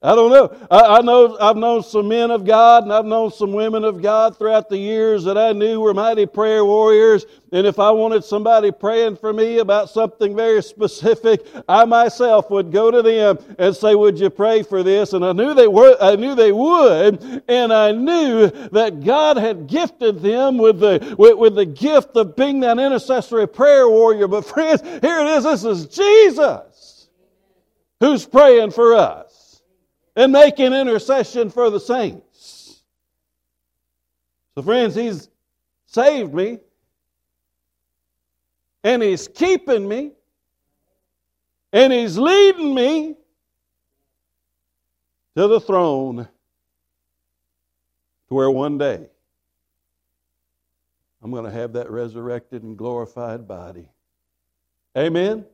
I 0.00 0.14
don't 0.14 0.30
know. 0.30 0.56
I, 0.70 0.98
I, 0.98 1.00
know 1.00 1.36
I've 1.40 1.56
known 1.56 1.82
some 1.82 2.06
men 2.06 2.30
of 2.30 2.44
God 2.44 2.84
and 2.84 2.92
I've 2.92 3.04
known 3.04 3.32
some 3.32 3.52
women 3.52 3.82
of 3.82 4.00
God 4.00 4.38
throughout 4.38 4.68
the 4.68 4.78
years 4.78 5.24
that 5.24 5.36
I 5.36 5.50
knew 5.50 5.80
were 5.80 5.92
mighty 5.92 6.24
prayer 6.24 6.64
warriors. 6.64 7.26
And 7.50 7.66
if 7.66 7.80
I 7.80 7.90
wanted 7.90 8.22
somebody 8.22 8.70
praying 8.70 9.16
for 9.16 9.32
me 9.32 9.58
about 9.58 9.90
something 9.90 10.36
very 10.36 10.62
specific, 10.62 11.44
I 11.68 11.84
myself 11.84 12.48
would 12.48 12.70
go 12.70 12.92
to 12.92 13.02
them 13.02 13.38
and 13.58 13.74
say, 13.74 13.96
"Would 13.96 14.20
you 14.20 14.30
pray 14.30 14.62
for 14.62 14.84
this?" 14.84 15.14
And 15.14 15.24
I 15.24 15.32
knew 15.32 15.52
they 15.52 15.66
were. 15.66 15.96
I 16.00 16.14
knew 16.14 16.36
they 16.36 16.52
would, 16.52 17.42
and 17.48 17.72
I 17.72 17.90
knew 17.90 18.50
that 18.70 19.02
God 19.02 19.36
had 19.36 19.66
gifted 19.66 20.20
them 20.20 20.58
with 20.58 20.78
the 20.78 21.16
with, 21.18 21.38
with 21.38 21.54
the 21.56 21.66
gift 21.66 22.16
of 22.16 22.36
being 22.36 22.60
that 22.60 22.78
intercessory 22.78 23.48
prayer 23.48 23.88
warrior. 23.88 24.28
But 24.28 24.44
friends, 24.44 24.80
here 24.82 25.18
it 25.20 25.26
is. 25.26 25.42
This 25.42 25.64
is 25.64 25.86
Jesus 25.86 27.08
who's 27.98 28.24
praying 28.24 28.70
for 28.70 28.94
us 28.94 29.37
and 30.18 30.32
making 30.32 30.72
intercession 30.72 31.48
for 31.48 31.70
the 31.70 31.78
saints. 31.78 32.82
So, 34.56 34.62
friends, 34.62 34.96
He's 34.96 35.28
saved 35.86 36.34
me, 36.34 36.58
and 38.82 39.00
He's 39.00 39.28
keeping 39.28 39.86
me, 39.86 40.10
and 41.72 41.92
He's 41.92 42.18
leading 42.18 42.74
me 42.74 43.14
to 45.36 45.46
the 45.46 45.60
throne 45.60 46.26
to 48.26 48.34
where 48.34 48.50
one 48.50 48.76
day 48.76 49.06
I'm 51.22 51.30
going 51.30 51.44
to 51.44 51.50
have 51.52 51.74
that 51.74 51.92
resurrected 51.92 52.64
and 52.64 52.76
glorified 52.76 53.46
body. 53.46 53.88
Amen. 54.96 55.44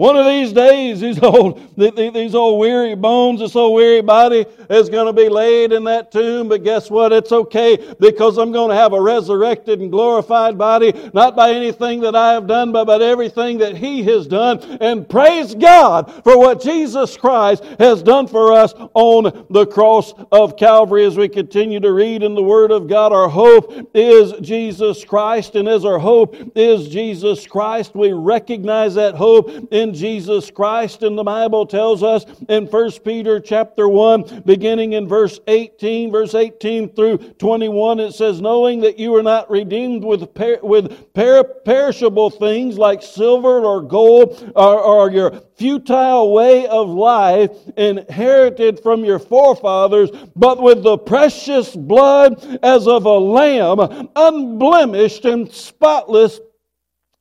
One 0.00 0.16
of 0.16 0.24
these 0.24 0.54
days, 0.54 1.00
these 1.00 1.18
old, 1.22 1.76
these 1.76 2.34
old 2.34 2.58
weary 2.58 2.94
bones, 2.94 3.40
this 3.40 3.54
old 3.54 3.74
weary 3.74 4.00
body 4.00 4.46
is 4.70 4.88
going 4.88 5.04
to 5.04 5.12
be 5.12 5.28
laid 5.28 5.72
in 5.72 5.84
that 5.84 6.10
tomb. 6.10 6.48
But 6.48 6.64
guess 6.64 6.90
what? 6.90 7.12
It's 7.12 7.32
okay 7.32 7.94
because 8.00 8.38
I'm 8.38 8.50
going 8.50 8.70
to 8.70 8.74
have 8.74 8.94
a 8.94 9.00
resurrected 9.00 9.78
and 9.80 9.90
glorified 9.90 10.56
body, 10.56 10.94
not 11.12 11.36
by 11.36 11.52
anything 11.52 12.00
that 12.00 12.16
I 12.16 12.32
have 12.32 12.46
done, 12.46 12.72
but 12.72 12.86
by 12.86 12.96
everything 12.96 13.58
that 13.58 13.76
He 13.76 14.02
has 14.04 14.26
done. 14.26 14.62
And 14.80 15.06
praise 15.06 15.54
God 15.54 16.10
for 16.24 16.38
what 16.38 16.62
Jesus 16.62 17.18
Christ 17.18 17.62
has 17.78 18.02
done 18.02 18.26
for 18.26 18.54
us 18.54 18.72
on 18.94 19.46
the 19.50 19.66
cross 19.66 20.14
of 20.32 20.56
Calvary. 20.56 21.04
As 21.04 21.18
we 21.18 21.28
continue 21.28 21.78
to 21.78 21.92
read 21.92 22.22
in 22.22 22.34
the 22.34 22.42
Word 22.42 22.70
of 22.70 22.88
God, 22.88 23.12
our 23.12 23.28
hope 23.28 23.90
is 23.92 24.32
Jesus 24.40 25.04
Christ. 25.04 25.56
And 25.56 25.68
as 25.68 25.84
our 25.84 25.98
hope 25.98 26.36
is 26.56 26.88
Jesus 26.88 27.46
Christ, 27.46 27.94
we 27.94 28.14
recognize 28.14 28.94
that 28.94 29.14
hope 29.14 29.50
in 29.70 29.89
Jesus 29.94 30.50
Christ. 30.50 31.02
And 31.02 31.16
the 31.16 31.24
Bible 31.24 31.66
tells 31.66 32.02
us 32.02 32.24
in 32.48 32.66
1 32.66 32.90
Peter 33.04 33.40
chapter 33.40 33.88
1, 33.88 34.42
beginning 34.46 34.94
in 34.94 35.08
verse 35.08 35.40
18, 35.46 36.10
verse 36.10 36.34
18 36.34 36.94
through 36.94 37.18
21, 37.18 38.00
it 38.00 38.12
says, 38.12 38.40
Knowing 38.40 38.80
that 38.80 38.98
you 38.98 39.14
are 39.16 39.22
not 39.22 39.50
redeemed 39.50 40.04
with, 40.04 40.32
per- 40.34 40.60
with 40.62 41.12
per- 41.14 41.44
perishable 41.44 42.30
things 42.30 42.78
like 42.78 43.02
silver 43.02 43.60
or 43.60 43.82
gold 43.82 44.52
or, 44.56 44.80
or 44.80 45.10
your 45.10 45.42
futile 45.56 46.32
way 46.32 46.66
of 46.66 46.88
life 46.88 47.50
inherited 47.76 48.80
from 48.80 49.04
your 49.04 49.18
forefathers, 49.18 50.10
but 50.34 50.62
with 50.62 50.82
the 50.82 50.96
precious 50.96 51.76
blood 51.76 52.58
as 52.62 52.86
of 52.88 53.04
a 53.04 53.18
lamb, 53.18 54.08
unblemished 54.16 55.24
and 55.24 55.52
spotless 55.52 56.40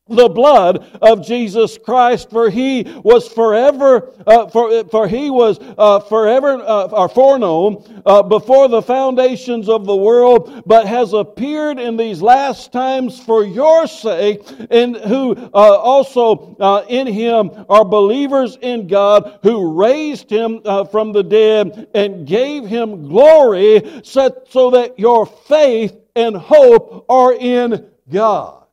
the 0.10 0.30
blood 0.30 0.86
of 1.02 1.26
Jesus 1.26 1.78
Christ, 1.78 2.30
for 2.30 2.50
he 2.50 2.84
was 3.04 3.28
forever, 3.28 4.14
uh, 4.26 4.48
for, 4.48 4.84
for 4.86 5.08
he 5.08 5.30
was 5.30 5.60
uh, 5.78 6.00
forever, 6.02 6.54
uh, 6.54 6.88
or 6.88 7.10
foreknown 7.10 8.02
uh, 8.06 8.24
before 8.24 8.68
the 8.68 8.82
foundations 8.82 9.70
of 9.70 9.86
the 9.86 9.96
world, 9.96 10.64
but 10.66 10.88
has 10.88 11.14
appeared 11.14 11.80
in 11.80 11.98
these 11.98 12.22
last 12.22 12.72
times 12.72 13.20
for 13.20 13.44
your 13.44 13.88
sake, 13.88 14.42
and 14.70 14.96
who 14.98 15.36
uh, 15.36 15.48
also 15.54 16.56
uh, 16.60 16.86
in 16.90 17.08
him 17.08 17.52
are 17.70 17.86
believers 17.86 18.58
in 18.62 18.88
God, 18.88 19.40
who 19.44 19.80
raised 19.80 20.30
him 20.30 20.62
from 20.92 21.12
the 21.12 21.24
dead 21.24 21.88
and 21.94 22.28
gave 22.28 22.66
him 22.66 23.08
glory, 23.08 24.02
so 24.04 24.72
that 24.72 24.94
your 24.98 25.26
faith 25.26 25.96
and 26.16 26.36
hope 26.36 27.06
are 27.10 27.34
in 27.34 27.90
God. 28.10 28.66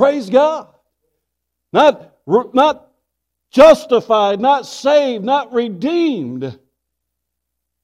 Praise 0.00 0.30
God. 0.30 0.66
Not, 1.74 2.16
not 2.26 2.90
justified, 3.50 4.40
not 4.40 4.64
saved, 4.64 5.22
not 5.22 5.52
redeemed. 5.52 6.58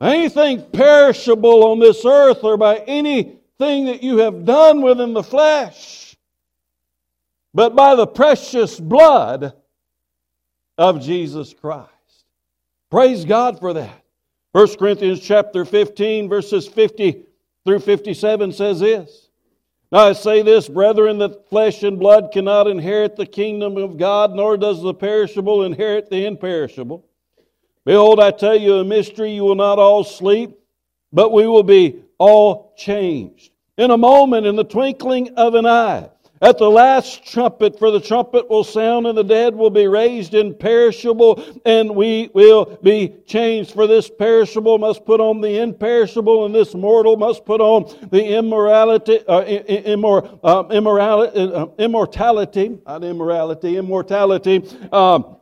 Anything 0.01 0.63
perishable 0.71 1.65
on 1.65 1.79
this 1.79 2.07
earth 2.07 2.43
or 2.43 2.57
by 2.57 2.77
anything 2.79 3.85
that 3.85 4.03
you 4.03 4.17
have 4.17 4.47
done 4.47 4.81
within 4.81 5.13
the 5.13 5.23
flesh, 5.23 6.17
but 7.53 7.77
by 7.77 7.95
the 7.95 8.07
precious 8.07 8.81
blood 8.81 9.53
of 10.79 11.03
Jesus 11.03 11.53
Christ. 11.53 11.91
Praise 12.91 13.27
God 13.27 13.61
for 13.61 13.75
that. 13.75 14.05
1 14.53 14.77
Corinthians 14.79 15.21
chapter 15.21 15.67
15, 15.67 16.31
verses 16.31 16.67
50 16.67 17.27
through 17.67 17.81
57 17.81 18.53
says 18.53 18.81
this. 18.81 19.26
Now 19.93 20.09
I 20.09 20.13
say 20.15 20.43
this, 20.43 20.69
brethren, 20.69 21.19
that 21.19 21.49
flesh 21.49 21.83
and 21.83 21.99
blood 21.99 22.31
cannot 22.33 22.67
inherit 22.67 23.17
the 23.17 23.27
kingdom 23.27 23.77
of 23.77 23.97
God, 23.97 24.35
nor 24.35 24.57
does 24.57 24.83
the 24.83 24.95
perishable 24.95 25.63
inherit 25.63 26.11
the 26.11 26.27
imperishable. 26.27 27.07
Behold, 27.85 28.19
I 28.19 28.33
tell 28.33 28.57
you 28.57 28.79
a 28.79 28.85
mystery, 28.85 29.33
you 29.33 29.45
will 29.45 29.55
not 29.55 29.79
all 29.79 30.03
sleep, 30.03 30.59
but 31.13 31.33
we 31.33 31.47
will 31.47 31.63
be 31.63 32.03
all 32.19 32.75
changed. 32.77 33.53
In 33.79 33.93
a 33.93 33.97
moment, 33.97 34.47
in 34.47 34.57
the 34.57 34.65
twinkling 34.65 35.35
of 35.37 35.55
an 35.55 35.67
eye, 35.67 36.09
at 36.43 36.59
the 36.59 36.71
last 36.71 37.25
trumpet, 37.25 37.79
for 37.79 37.91
the 37.91 38.01
trumpet 38.01 38.49
will 38.49 38.65
sound 38.65 39.07
and 39.07 39.17
the 39.17 39.25
dead 39.25 39.55
will 39.55 39.71
be 39.71 39.87
raised 39.87 40.35
imperishable 40.35 41.43
and 41.65 41.95
we 41.95 42.31
will 42.35 42.79
be 42.83 43.17
changed. 43.27 43.73
For 43.73 43.87
this 43.87 44.11
perishable 44.11 44.79
must 44.79 45.05
put 45.05 45.21
on 45.21 45.41
the 45.41 45.61
imperishable 45.61 46.45
and 46.45 46.55
this 46.55 46.75
mortal 46.75 47.17
must 47.17 47.45
put 47.45 47.61
on 47.61 47.85
the 48.11 48.37
immorality, 48.37 49.21
uh, 49.27 49.45
immor, 49.45 50.39
uh, 50.43 50.65
immorality, 50.71 51.53
uh, 51.53 51.67
immortality, 51.79 52.79
not 52.87 53.03
immorality, 53.03 53.77
immortality. 53.77 54.63
Um, 54.93 55.37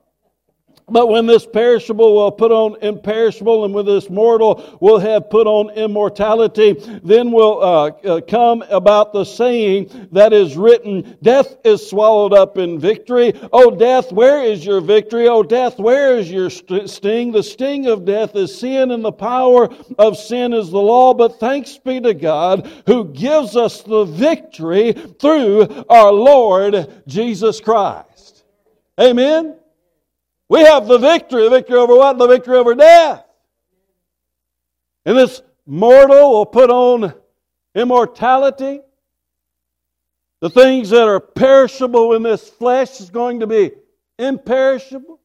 but 0.89 1.09
when 1.09 1.25
this 1.25 1.47
perishable 1.47 2.15
will 2.15 2.31
put 2.31 2.53
on 2.53 2.77
imperishable, 2.83 3.65
and 3.65 3.73
when 3.73 3.87
this 3.87 4.11
mortal 4.11 4.79
will 4.81 4.99
have 4.99 5.31
put 5.31 5.47
on 5.47 5.71
immortality, 5.71 6.77
then 7.03 7.33
will 7.33 7.63
uh, 7.63 7.87
uh, 8.07 8.21
come 8.21 8.63
about 8.69 9.15
the 9.15 9.25
saying 9.25 10.09
that 10.13 10.35
is 10.35 10.59
written, 10.59 11.17
Death 11.23 11.57
is 11.65 11.89
swallowed 11.89 12.35
up 12.35 12.59
in 12.59 12.79
victory. 12.79 13.33
O 13.53 13.71
death, 13.71 14.13
where 14.13 14.43
is 14.43 14.65
your 14.65 14.83
victory? 14.83 15.27
O 15.27 15.43
death, 15.43 15.79
where 15.79 16.19
is 16.19 16.31
your 16.31 16.51
sting? 16.51 17.33
The 17.33 17.43
sting 17.43 17.87
of 17.87 18.05
death 18.05 18.37
is 18.37 18.57
sin, 18.57 18.91
and 18.91 19.03
the 19.03 19.13
power 19.13 19.71
of 19.99 20.19
sin 20.19 20.53
is 20.53 20.71
the 20.71 20.79
law. 20.79 21.15
But 21.15 21.41
thanks 21.41 21.79
be 21.79 21.99
to 22.03 22.13
God 22.13 22.71
who 22.87 23.07
gives 23.07 23.57
us 23.57 23.83
the 23.83 24.05
victory 24.05 24.93
through 24.93 25.87
our 25.89 26.13
Lord 26.13 27.03
Jesus 27.07 27.59
Christ. 27.59 28.45
Amen. 29.01 29.57
We 30.55 30.61
have 30.61 30.87
the 30.87 30.99
victory. 30.99 31.43
The 31.43 31.51
victory 31.51 31.79
over 31.79 31.97
what? 31.97 32.17
The 32.17 32.29
victory 32.29 32.57
over 32.57 32.77
death. 32.77 33.25
And 35.05 35.19
this 35.19 35.43
mortal 35.67 36.31
will 36.31 36.47
put 36.47 36.71
on 36.71 37.13
immortality. 37.75 38.79
The 40.39 40.51
things 40.51 40.91
that 40.91 41.09
are 41.09 41.19
perishable 41.19 42.15
in 42.15 42.23
this 42.23 42.49
flesh 42.49 43.01
is 43.01 43.11
going 43.11 43.41
to 43.41 43.49
be 43.49 43.73
imperishable. 44.17 45.19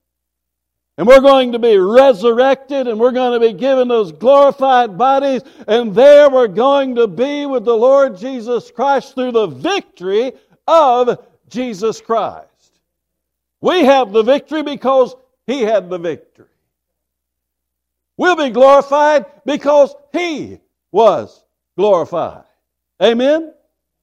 And 0.97 1.07
we're 1.07 1.21
going 1.21 1.51
to 1.51 1.59
be 1.59 1.77
resurrected 1.77 2.87
and 2.87 2.99
we're 2.99 3.11
going 3.11 3.39
to 3.39 3.47
be 3.47 3.53
given 3.53 3.87
those 3.87 4.11
glorified 4.11 4.97
bodies. 4.97 5.43
And 5.67 5.93
there 5.93 6.31
we're 6.31 6.47
going 6.47 6.95
to 6.95 7.05
be 7.05 7.45
with 7.45 7.65
the 7.65 7.77
Lord 7.77 8.17
Jesus 8.17 8.71
Christ 8.71 9.13
through 9.13 9.33
the 9.33 9.45
victory 9.45 10.31
of 10.67 11.23
Jesus 11.49 12.01
Christ. 12.01 12.48
We 13.61 13.83
have 13.85 14.11
the 14.11 14.23
victory 14.23 14.63
because 14.63 15.15
He 15.47 15.61
had 15.61 15.89
the 15.89 15.97
victory. 15.97 16.45
We'll 18.17 18.35
be 18.35 18.49
glorified 18.49 19.25
because 19.45 19.95
He 20.13 20.59
was 20.91 21.43
glorified. 21.77 22.43
Amen? 23.01 23.53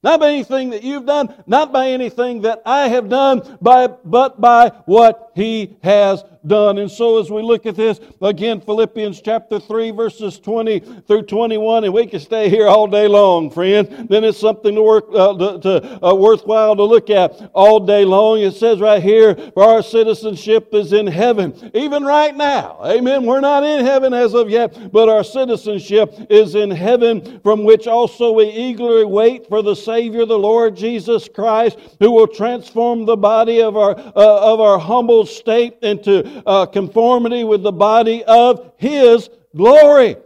Not 0.02 0.20
by 0.20 0.30
anything 0.30 0.70
that 0.70 0.84
you've 0.84 1.06
done, 1.06 1.34
not 1.46 1.72
by 1.72 1.88
anything 1.90 2.42
that 2.42 2.62
I 2.64 2.88
have 2.88 3.08
done, 3.08 3.58
by, 3.60 3.88
but 3.88 4.40
by 4.40 4.68
what 4.84 5.32
He 5.34 5.76
has 5.82 6.24
done. 6.46 6.78
And 6.78 6.90
so 6.90 7.20
as 7.20 7.30
we 7.30 7.42
look 7.42 7.66
at 7.66 7.76
this, 7.76 8.00
again, 8.22 8.60
Philippians 8.60 9.20
chapter 9.20 9.58
3, 9.58 9.90
verses 9.90 10.38
20 10.38 10.80
through 11.06 11.22
21, 11.22 11.84
and 11.84 11.92
we 11.92 12.06
can 12.06 12.20
stay 12.20 12.48
here 12.48 12.66
all 12.66 12.86
day 12.86 13.08
long, 13.08 13.50
friend. 13.50 14.08
Then 14.08 14.24
it's 14.24 14.38
something 14.38 14.74
to 14.74 14.82
work, 14.82 15.06
uh, 15.12 15.36
to, 15.36 15.60
to 15.60 16.06
uh, 16.06 16.14
worthwhile 16.14 16.76
to 16.76 16.84
look 16.84 17.10
at 17.10 17.50
all 17.54 17.80
day 17.80 18.04
long. 18.04 18.40
It 18.40 18.52
says 18.52 18.80
right 18.80 19.02
here, 19.02 19.34
for 19.54 19.64
our 19.64 19.82
citizenship 19.82 20.72
is 20.72 20.92
in 20.92 21.06
heaven, 21.06 21.70
even 21.74 22.04
right 22.04 22.36
now. 22.36 22.80
Amen. 22.84 23.24
We're 23.24 23.40
not 23.40 23.64
in 23.64 23.84
heaven 23.84 24.12
as 24.12 24.34
of 24.34 24.50
yet, 24.50 24.92
but 24.92 25.08
our 25.08 25.24
citizenship 25.24 26.14
is 26.30 26.54
in 26.54 26.70
heaven, 26.70 27.40
from 27.40 27.64
which 27.64 27.86
also 27.86 28.32
we 28.32 28.44
eagerly 28.50 29.04
wait 29.04 29.48
for 29.48 29.62
the 29.62 29.74
Savior, 29.74 30.26
the 30.26 30.38
Lord 30.38 30.76
Jesus 30.76 31.28
Christ, 31.28 31.78
who 32.00 32.10
will 32.10 32.26
transform 32.26 33.04
the 33.04 33.16
body 33.16 33.62
of 33.62 33.76
our, 33.76 33.96
uh, 33.96 34.52
of 34.52 34.60
our 34.60 34.78
humble 34.78 35.26
state 35.26 35.74
into 35.82 36.35
uh, 36.44 36.66
conformity 36.66 37.44
with 37.44 37.62
the 37.62 37.72
body 37.72 38.24
of 38.24 38.72
His 38.76 39.30
glory 39.54 40.16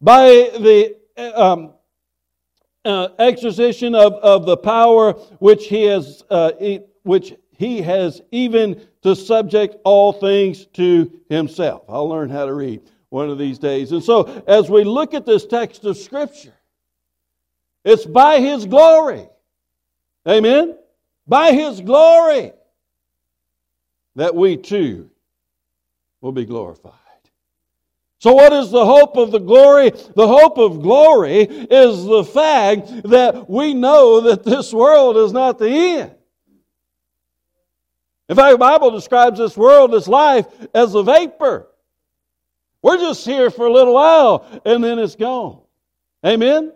by 0.00 0.26
the 0.28 0.96
uh, 1.16 1.52
um, 1.52 1.72
uh, 2.84 3.08
of, 3.18 4.12
of 4.14 4.46
the 4.46 4.56
power 4.56 5.12
which 5.38 5.66
He 5.66 5.84
has, 5.84 6.24
uh, 6.30 6.52
which 7.02 7.34
He 7.52 7.82
has 7.82 8.22
even 8.30 8.80
to 9.02 9.14
subject 9.14 9.76
all 9.84 10.12
things 10.12 10.66
to 10.74 11.20
Himself. 11.28 11.84
I'll 11.88 12.08
learn 12.08 12.30
how 12.30 12.46
to 12.46 12.54
read 12.54 12.82
one 13.10 13.28
of 13.28 13.38
these 13.38 13.58
days. 13.58 13.92
And 13.92 14.02
so, 14.02 14.42
as 14.46 14.70
we 14.70 14.84
look 14.84 15.14
at 15.14 15.26
this 15.26 15.44
text 15.44 15.84
of 15.84 15.96
Scripture, 15.96 16.54
it's 17.84 18.06
by 18.06 18.40
His 18.40 18.66
glory. 18.66 19.28
Amen? 20.26 20.76
By 21.26 21.52
His 21.52 21.80
glory 21.80 22.52
that 24.16 24.34
we 24.34 24.56
too 24.56 25.10
will 26.20 26.32
be 26.32 26.44
glorified. 26.44 26.92
So, 28.18 28.34
what 28.34 28.52
is 28.52 28.70
the 28.70 28.84
hope 28.84 29.16
of 29.16 29.30
the 29.30 29.38
glory? 29.38 29.90
The 29.90 30.28
hope 30.28 30.58
of 30.58 30.82
glory 30.82 31.40
is 31.40 32.04
the 32.04 32.22
fact 32.22 32.88
that 33.04 33.48
we 33.48 33.72
know 33.72 34.20
that 34.20 34.44
this 34.44 34.74
world 34.74 35.16
is 35.16 35.32
not 35.32 35.58
the 35.58 35.70
end. 35.70 36.14
In 38.28 38.36
fact, 38.36 38.52
the 38.52 38.58
Bible 38.58 38.90
describes 38.90 39.38
this 39.38 39.56
world, 39.56 39.92
this 39.92 40.06
life, 40.06 40.46
as 40.74 40.94
a 40.94 41.02
vapor. 41.02 41.66
We're 42.82 42.98
just 42.98 43.26
here 43.26 43.50
for 43.50 43.66
a 43.66 43.72
little 43.72 43.94
while 43.94 44.46
and 44.64 44.82
then 44.82 44.98
it's 44.98 45.16
gone. 45.16 45.60
Amen? 46.24 46.72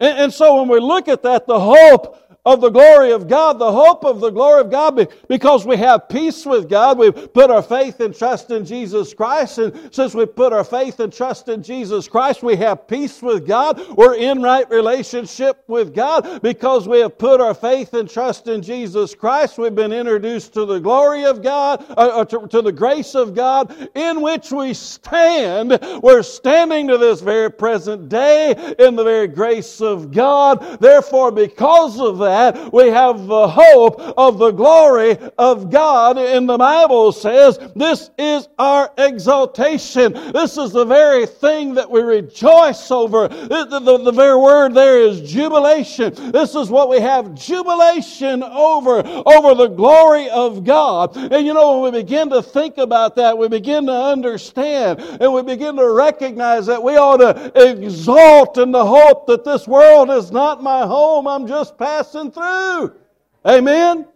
And, 0.00 0.18
and 0.18 0.32
so 0.34 0.60
when 0.60 0.68
we 0.68 0.80
look 0.80 1.08
at 1.08 1.22
that, 1.22 1.46
the 1.46 1.58
hope 1.58 2.27
of 2.44 2.60
the 2.60 2.70
glory 2.70 3.10
of 3.10 3.28
God, 3.28 3.58
the 3.58 3.70
hope 3.70 4.04
of 4.04 4.20
the 4.20 4.30
glory 4.30 4.62
of 4.62 4.70
God, 4.70 5.08
because 5.28 5.66
we 5.66 5.76
have 5.76 6.08
peace 6.08 6.46
with 6.46 6.68
God. 6.68 6.96
We've 6.96 7.32
put 7.34 7.50
our 7.50 7.62
faith 7.62 8.00
and 8.00 8.14
trust 8.14 8.50
in 8.50 8.64
Jesus 8.64 9.12
Christ. 9.12 9.58
And 9.58 9.94
since 9.94 10.14
we 10.14 10.24
put 10.24 10.52
our 10.52 10.64
faith 10.64 11.00
and 11.00 11.12
trust 11.12 11.48
in 11.48 11.62
Jesus 11.62 12.08
Christ, 12.08 12.42
we 12.42 12.56
have 12.56 12.86
peace 12.86 13.20
with 13.20 13.46
God. 13.46 13.80
We're 13.96 14.14
in 14.14 14.40
right 14.40 14.68
relationship 14.70 15.62
with 15.66 15.94
God 15.94 16.40
because 16.40 16.88
we 16.88 17.00
have 17.00 17.18
put 17.18 17.40
our 17.40 17.54
faith 17.54 17.92
and 17.92 18.08
trust 18.08 18.48
in 18.48 18.62
Jesus 18.62 19.14
Christ. 19.14 19.58
We've 19.58 19.74
been 19.74 19.92
introduced 19.92 20.54
to 20.54 20.64
the 20.64 20.78
glory 20.78 21.24
of 21.24 21.42
God, 21.42 21.84
uh, 21.90 22.20
uh 22.20 22.24
to, 22.26 22.46
to 22.48 22.62
the 22.62 22.72
grace 22.72 23.14
of 23.14 23.34
God 23.34 23.90
in 23.94 24.22
which 24.22 24.52
we 24.52 24.72
stand. 24.72 25.78
We're 26.02 26.22
standing 26.22 26.88
to 26.88 26.98
this 26.98 27.20
very 27.20 27.50
present 27.50 28.08
day 28.08 28.74
in 28.78 28.96
the 28.96 29.04
very 29.04 29.28
grace 29.28 29.82
of 29.82 30.12
God. 30.12 30.78
Therefore, 30.80 31.30
because 31.30 32.00
of 32.00 32.18
that, 32.18 32.27
that, 32.28 32.72
we 32.72 32.88
have 32.88 33.26
the 33.26 33.48
hope 33.48 34.00
of 34.00 34.38
the 34.38 34.50
glory 34.50 35.16
of 35.38 35.70
God. 35.70 36.18
And 36.18 36.48
the 36.48 36.58
Bible 36.58 37.12
says 37.12 37.58
this 37.74 38.10
is 38.18 38.48
our 38.58 38.92
exaltation. 38.98 40.12
This 40.12 40.56
is 40.56 40.72
the 40.72 40.84
very 40.84 41.26
thing 41.26 41.74
that 41.74 41.90
we 41.90 42.00
rejoice 42.00 42.90
over. 42.90 43.28
The, 43.28 43.64
the, 43.64 43.98
the 43.98 44.12
very 44.12 44.36
word 44.36 44.74
there 44.74 44.98
is 44.98 45.30
jubilation. 45.30 46.14
This 46.32 46.54
is 46.54 46.70
what 46.70 46.88
we 46.88 47.00
have 47.00 47.34
jubilation 47.34 48.42
over, 48.42 49.02
over 49.26 49.54
the 49.54 49.68
glory 49.68 50.28
of 50.30 50.64
God. 50.64 51.16
And 51.16 51.46
you 51.46 51.54
know, 51.54 51.80
when 51.80 51.92
we 51.92 52.02
begin 52.02 52.30
to 52.30 52.42
think 52.42 52.78
about 52.78 53.16
that, 53.16 53.36
we 53.36 53.48
begin 53.48 53.86
to 53.86 53.92
understand 53.92 55.00
and 55.00 55.32
we 55.32 55.42
begin 55.42 55.76
to 55.76 55.90
recognize 55.90 56.66
that 56.66 56.82
we 56.82 56.96
ought 56.96 57.18
to 57.18 57.70
exalt 57.70 58.58
in 58.58 58.72
the 58.72 58.84
hope 58.84 59.26
that 59.26 59.44
this 59.44 59.66
world 59.66 60.10
is 60.10 60.30
not 60.30 60.62
my 60.62 60.86
home. 60.86 61.26
I'm 61.26 61.46
just 61.46 61.78
passing 61.78 62.17
through. 62.32 62.94
Amen. 63.46 64.06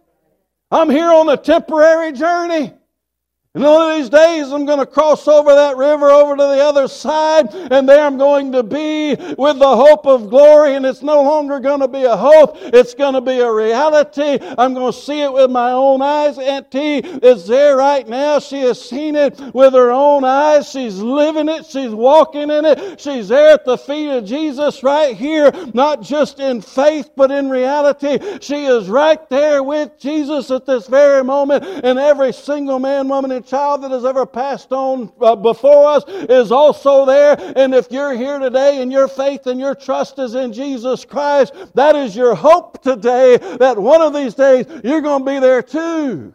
I'm 0.69 0.89
here 0.89 1.11
on 1.11 1.29
a 1.29 1.37
temporary 1.37 2.11
journey. 2.11 2.73
And 3.55 3.63
one 3.63 3.91
of 3.91 3.97
these 3.99 4.09
days, 4.09 4.51
I'm 4.51 4.65
going 4.65 4.79
to 4.79 4.85
cross 4.87 5.27
over 5.27 5.53
that 5.53 5.77
river 5.77 6.09
over 6.09 6.35
to 6.35 6.41
the 6.41 6.59
other 6.59 6.87
side, 6.87 7.53
and 7.53 7.87
there 7.87 8.03
I'm 8.03 8.17
going 8.17 8.51
to 8.53 8.63
be 8.63 9.13
with 9.37 9.59
the 9.59 9.75
hope 9.75 10.07
of 10.07 10.31
glory. 10.31 10.73
And 10.73 10.83
it's 10.87 11.03
no 11.03 11.21
longer 11.21 11.59
going 11.59 11.81
to 11.81 11.87
be 11.87 12.03
a 12.03 12.17
hope, 12.17 12.57
it's 12.57 12.95
going 12.95 13.13
to 13.13 13.21
be 13.21 13.41
a 13.41 13.51
reality. 13.53 14.39
I'm 14.57 14.73
going 14.73 14.91
to 14.91 14.97
see 14.97 15.21
it 15.21 15.31
with 15.31 15.51
my 15.51 15.69
own 15.69 16.01
eyes. 16.01 16.39
Aunt 16.39 16.71
T 16.71 16.97
is 16.97 17.45
there 17.45 17.77
right 17.77 18.07
now. 18.07 18.39
She 18.39 18.61
has 18.61 18.81
seen 18.81 19.15
it 19.15 19.39
with 19.53 19.73
her 19.73 19.91
own 19.91 20.23
eyes. 20.23 20.71
She's 20.71 20.97
living 20.97 21.47
it, 21.47 21.67
she's 21.67 21.91
walking 21.91 22.49
in 22.49 22.65
it. 22.65 22.99
She's 22.99 23.27
there 23.27 23.53
at 23.53 23.65
the 23.65 23.77
feet 23.77 24.09
of 24.09 24.25
Jesus 24.25 24.81
right 24.81 25.15
here, 25.15 25.51
not 25.75 26.01
just 26.01 26.39
in 26.39 26.59
faith, 26.59 27.11
but 27.15 27.29
in 27.29 27.51
reality. 27.51 28.17
She 28.41 28.65
is 28.65 28.89
right 28.89 29.29
there 29.29 29.61
with 29.61 29.99
Jesus 29.99 30.49
at 30.49 30.65
this 30.65 30.87
very 30.87 31.23
moment, 31.23 31.63
and 31.63 31.99
every 31.99 32.33
single 32.33 32.79
man, 32.79 33.07
woman, 33.07 33.31
and 33.31 33.42
child 33.45 33.83
that 33.83 33.91
has 33.91 34.05
ever 34.05 34.25
passed 34.25 34.71
on 34.71 35.11
uh, 35.21 35.35
before 35.35 35.87
us 35.87 36.03
is 36.07 36.51
also 36.51 37.05
there. 37.05 37.35
And 37.55 37.73
if 37.73 37.91
you're 37.91 38.15
here 38.15 38.39
today 38.39 38.81
and 38.81 38.91
your 38.91 39.07
faith 39.07 39.47
and 39.47 39.59
your 39.59 39.75
trust 39.75 40.19
is 40.19 40.35
in 40.35 40.53
Jesus 40.53 41.05
Christ, 41.05 41.53
that 41.75 41.95
is 41.95 42.15
your 42.15 42.35
hope 42.35 42.81
today 42.81 43.37
that 43.57 43.77
one 43.77 44.01
of 44.01 44.13
these 44.13 44.33
days 44.33 44.65
you're 44.83 45.01
going 45.01 45.25
to 45.25 45.31
be 45.31 45.39
there 45.39 45.61
too. 45.61 46.33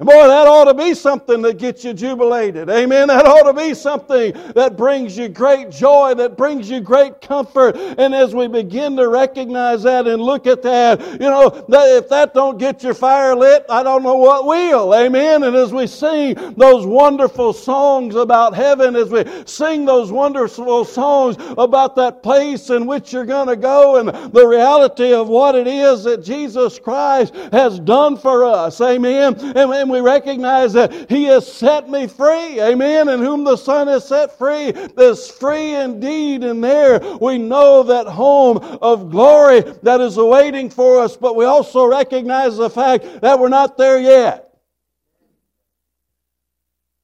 And 0.00 0.06
boy, 0.06 0.28
that 0.28 0.46
ought 0.46 0.66
to 0.66 0.74
be 0.74 0.94
something 0.94 1.42
that 1.42 1.58
gets 1.58 1.82
you 1.82 1.92
jubilated. 1.92 2.70
Amen. 2.70 3.08
That 3.08 3.26
ought 3.26 3.50
to 3.50 3.52
be 3.52 3.74
something 3.74 4.32
that 4.54 4.76
brings 4.76 5.18
you 5.18 5.28
great 5.28 5.72
joy, 5.72 6.14
that 6.14 6.36
brings 6.36 6.70
you 6.70 6.80
great 6.80 7.20
comfort. 7.20 7.74
And 7.76 8.14
as 8.14 8.32
we 8.32 8.46
begin 8.46 8.96
to 8.96 9.08
recognize 9.08 9.82
that 9.82 10.06
and 10.06 10.22
look 10.22 10.46
at 10.46 10.62
that, 10.62 11.00
you 11.14 11.18
know, 11.18 11.50
that 11.68 11.88
if 11.96 12.08
that 12.10 12.32
don't 12.32 12.58
get 12.58 12.80
your 12.84 12.94
fire 12.94 13.34
lit, 13.34 13.66
I 13.68 13.82
don't 13.82 14.04
know 14.04 14.14
what 14.14 14.46
will. 14.46 14.94
Amen. 14.94 15.42
And 15.42 15.56
as 15.56 15.72
we 15.72 15.88
sing 15.88 16.36
those 16.56 16.86
wonderful 16.86 17.52
songs 17.52 18.14
about 18.14 18.54
heaven, 18.54 18.94
as 18.94 19.10
we 19.10 19.24
sing 19.46 19.84
those 19.84 20.12
wonderful 20.12 20.84
songs 20.84 21.34
about 21.58 21.96
that 21.96 22.22
place 22.22 22.70
in 22.70 22.86
which 22.86 23.12
you're 23.12 23.26
going 23.26 23.48
to 23.48 23.56
go 23.56 23.96
and 23.96 24.10
the 24.32 24.46
reality 24.46 25.12
of 25.12 25.26
what 25.26 25.56
it 25.56 25.66
is 25.66 26.04
that 26.04 26.22
Jesus 26.22 26.78
Christ 26.78 27.34
has 27.50 27.80
done 27.80 28.16
for 28.16 28.44
us. 28.44 28.80
Amen. 28.80 29.34
And, 29.56 29.72
and 29.72 29.87
we 29.88 30.00
recognize 30.00 30.72
that 30.74 31.10
He 31.10 31.24
has 31.24 31.50
set 31.50 31.88
me 31.88 32.06
free. 32.06 32.60
Amen. 32.60 33.08
And 33.08 33.22
whom 33.22 33.44
the 33.44 33.56
Son 33.56 33.86
has 33.86 34.06
set 34.06 34.36
free 34.36 34.68
is 34.68 35.30
free 35.30 35.74
indeed. 35.74 36.44
And 36.44 36.62
there 36.62 37.00
we 37.20 37.38
know 37.38 37.82
that 37.84 38.06
home 38.06 38.58
of 38.58 39.10
glory 39.10 39.60
that 39.82 40.00
is 40.00 40.16
awaiting 40.16 40.70
for 40.70 41.00
us, 41.00 41.16
but 41.16 41.36
we 41.36 41.44
also 41.44 41.84
recognize 41.84 42.56
the 42.56 42.70
fact 42.70 43.20
that 43.20 43.38
we're 43.38 43.48
not 43.48 43.76
there 43.76 43.98
yet. 43.98 44.48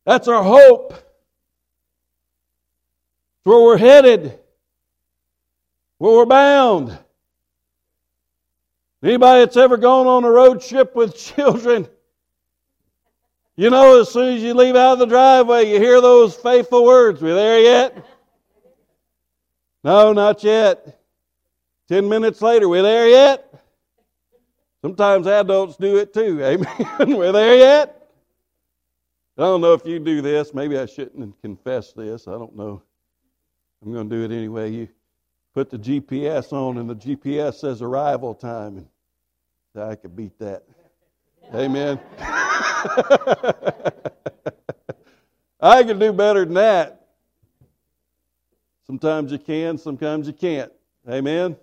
That's 0.04 0.28
our 0.28 0.42
hope. 0.42 0.92
It's 0.92 1.02
where 3.44 3.60
we're 3.60 3.78
headed, 3.78 4.38
where 5.98 6.12
we're 6.12 6.26
bound. 6.26 6.98
Anybody 9.02 9.40
that's 9.40 9.58
ever 9.58 9.76
gone 9.76 10.06
on 10.06 10.24
a 10.24 10.30
road 10.30 10.62
trip 10.62 10.96
with 10.96 11.16
children 11.36 11.86
you 13.56 13.70
know, 13.70 14.00
as 14.00 14.10
soon 14.10 14.34
as 14.34 14.42
you 14.42 14.54
leave 14.54 14.76
out 14.76 14.94
of 14.94 14.98
the 14.98 15.06
driveway, 15.06 15.70
you 15.70 15.78
hear 15.78 16.00
those 16.00 16.34
faithful 16.34 16.84
words. 16.84 17.22
We 17.22 17.30
there 17.30 17.60
yet? 17.60 18.04
No, 19.84 20.12
not 20.12 20.42
yet. 20.42 21.00
Ten 21.88 22.08
minutes 22.08 22.40
later, 22.40 22.68
we 22.68 22.80
there 22.80 23.08
yet? 23.08 23.54
Sometimes 24.82 25.26
adults 25.26 25.76
do 25.76 25.98
it 25.98 26.12
too. 26.12 26.42
Amen. 26.44 27.16
We're 27.16 27.32
there 27.32 27.56
yet? 27.56 28.10
I 29.36 29.42
don't 29.42 29.60
know 29.60 29.72
if 29.72 29.84
you 29.84 29.98
do 29.98 30.22
this. 30.22 30.54
Maybe 30.54 30.78
I 30.78 30.86
shouldn't 30.86 31.40
confess 31.42 31.92
this. 31.92 32.28
I 32.28 32.32
don't 32.32 32.56
know. 32.56 32.82
I'm 33.84 33.92
going 33.92 34.08
to 34.08 34.16
do 34.16 34.22
it 34.24 34.36
anyway. 34.36 34.70
You 34.70 34.88
put 35.54 35.70
the 35.70 35.78
GPS 35.78 36.52
on, 36.52 36.78
and 36.78 36.88
the 36.88 36.96
GPS 36.96 37.54
says 37.54 37.82
arrival 37.82 38.34
time, 38.34 38.86
and 39.74 39.82
I 39.82 39.96
could 39.96 40.16
beat 40.16 40.38
that. 40.38 40.62
Amen. 41.54 42.00
I 45.60 45.82
can 45.82 45.98
do 45.98 46.12
better 46.12 46.44
than 46.44 46.54
that. 46.54 47.06
Sometimes 48.86 49.32
you 49.32 49.38
can, 49.38 49.78
sometimes 49.78 50.26
you 50.26 50.34
can't. 50.34 50.70
Amen. 51.08 51.56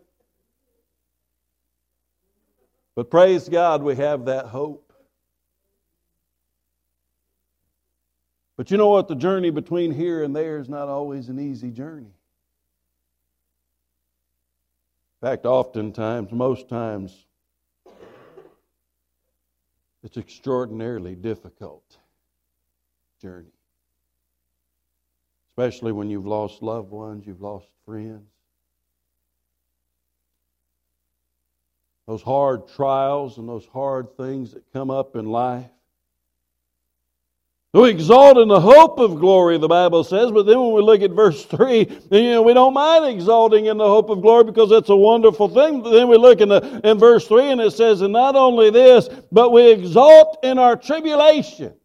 But 2.96 3.12
praise 3.12 3.48
God, 3.48 3.84
we 3.84 3.96
have 3.96 4.26
that 4.26 4.48
hope. 4.48 4.92
But 8.58 8.72
you 8.72 8.78
know 8.78 8.90
what? 8.90 9.08
The 9.08 9.16
journey 9.16 9.50
between 9.50 9.92
here 9.92 10.24
and 10.24 10.36
there 10.36 10.58
is 10.58 10.70
not 10.70 10.88
always 10.88 11.30
an 11.30 11.40
easy 11.40 11.72
journey. 11.72 12.12
In 15.22 15.28
fact, 15.28 15.46
oftentimes, 15.46 16.32
most 16.32 16.68
times, 16.68 17.28
it's 20.04 20.18
extraordinarily 20.18 21.16
difficult 21.16 21.98
journey. 23.22 23.54
Especially 25.52 25.92
when 25.92 26.10
you've 26.10 26.26
lost 26.26 26.62
loved 26.64 26.92
ones, 26.92 27.26
you've 27.28 27.42
lost 27.42 27.68
friends. 27.86 28.24
Those 32.08 32.22
hard 32.22 32.68
trials 32.68 33.38
and 33.38 33.48
those 33.48 33.66
hard 33.68 34.18
things 34.18 34.54
that 34.54 34.64
come 34.74 34.90
up 34.90 35.16
in 35.16 35.26
life 35.26 35.70
we 37.74 37.90
exalt 37.90 38.38
in 38.38 38.50
the 38.50 38.60
hope 38.60 39.00
of 39.00 39.18
glory, 39.20 39.58
the 39.58 39.68
Bible 39.68 40.04
says, 40.04 40.30
but 40.32 40.46
then 40.46 40.60
when 40.60 40.74
we 40.74 40.82
look 40.82 41.02
at 41.02 41.12
verse 41.12 41.46
3, 41.46 41.88
you 42.12 42.32
know, 42.32 42.42
we 42.42 42.54
don't 42.54 42.74
mind 42.74 43.06
exalting 43.06 43.68
in 43.68 43.78
the 43.78 43.88
hope 43.88 44.10
of 44.10 44.22
glory 44.22 44.44
because 44.44 44.70
that's 44.70 44.90
a 44.90 44.96
wonderful 44.96 45.48
thing. 45.48 45.82
But 45.82 45.92
then 45.92 46.10
we 46.10 46.18
look 46.18 46.42
in, 46.42 46.50
the, 46.50 46.82
in 46.84 47.00
verse 47.00 47.26
3 47.28 47.52
and 47.52 47.62
it 47.62 47.72
says, 47.72 48.02
and 48.02 48.12
not 48.12 48.36
only 48.36 48.72
this, 48.72 49.08
but 49.32 49.52
we 49.52 49.72
exalt 49.72 50.40
in 50.44 50.60
our 50.60 50.76
tribulations. 50.76 51.78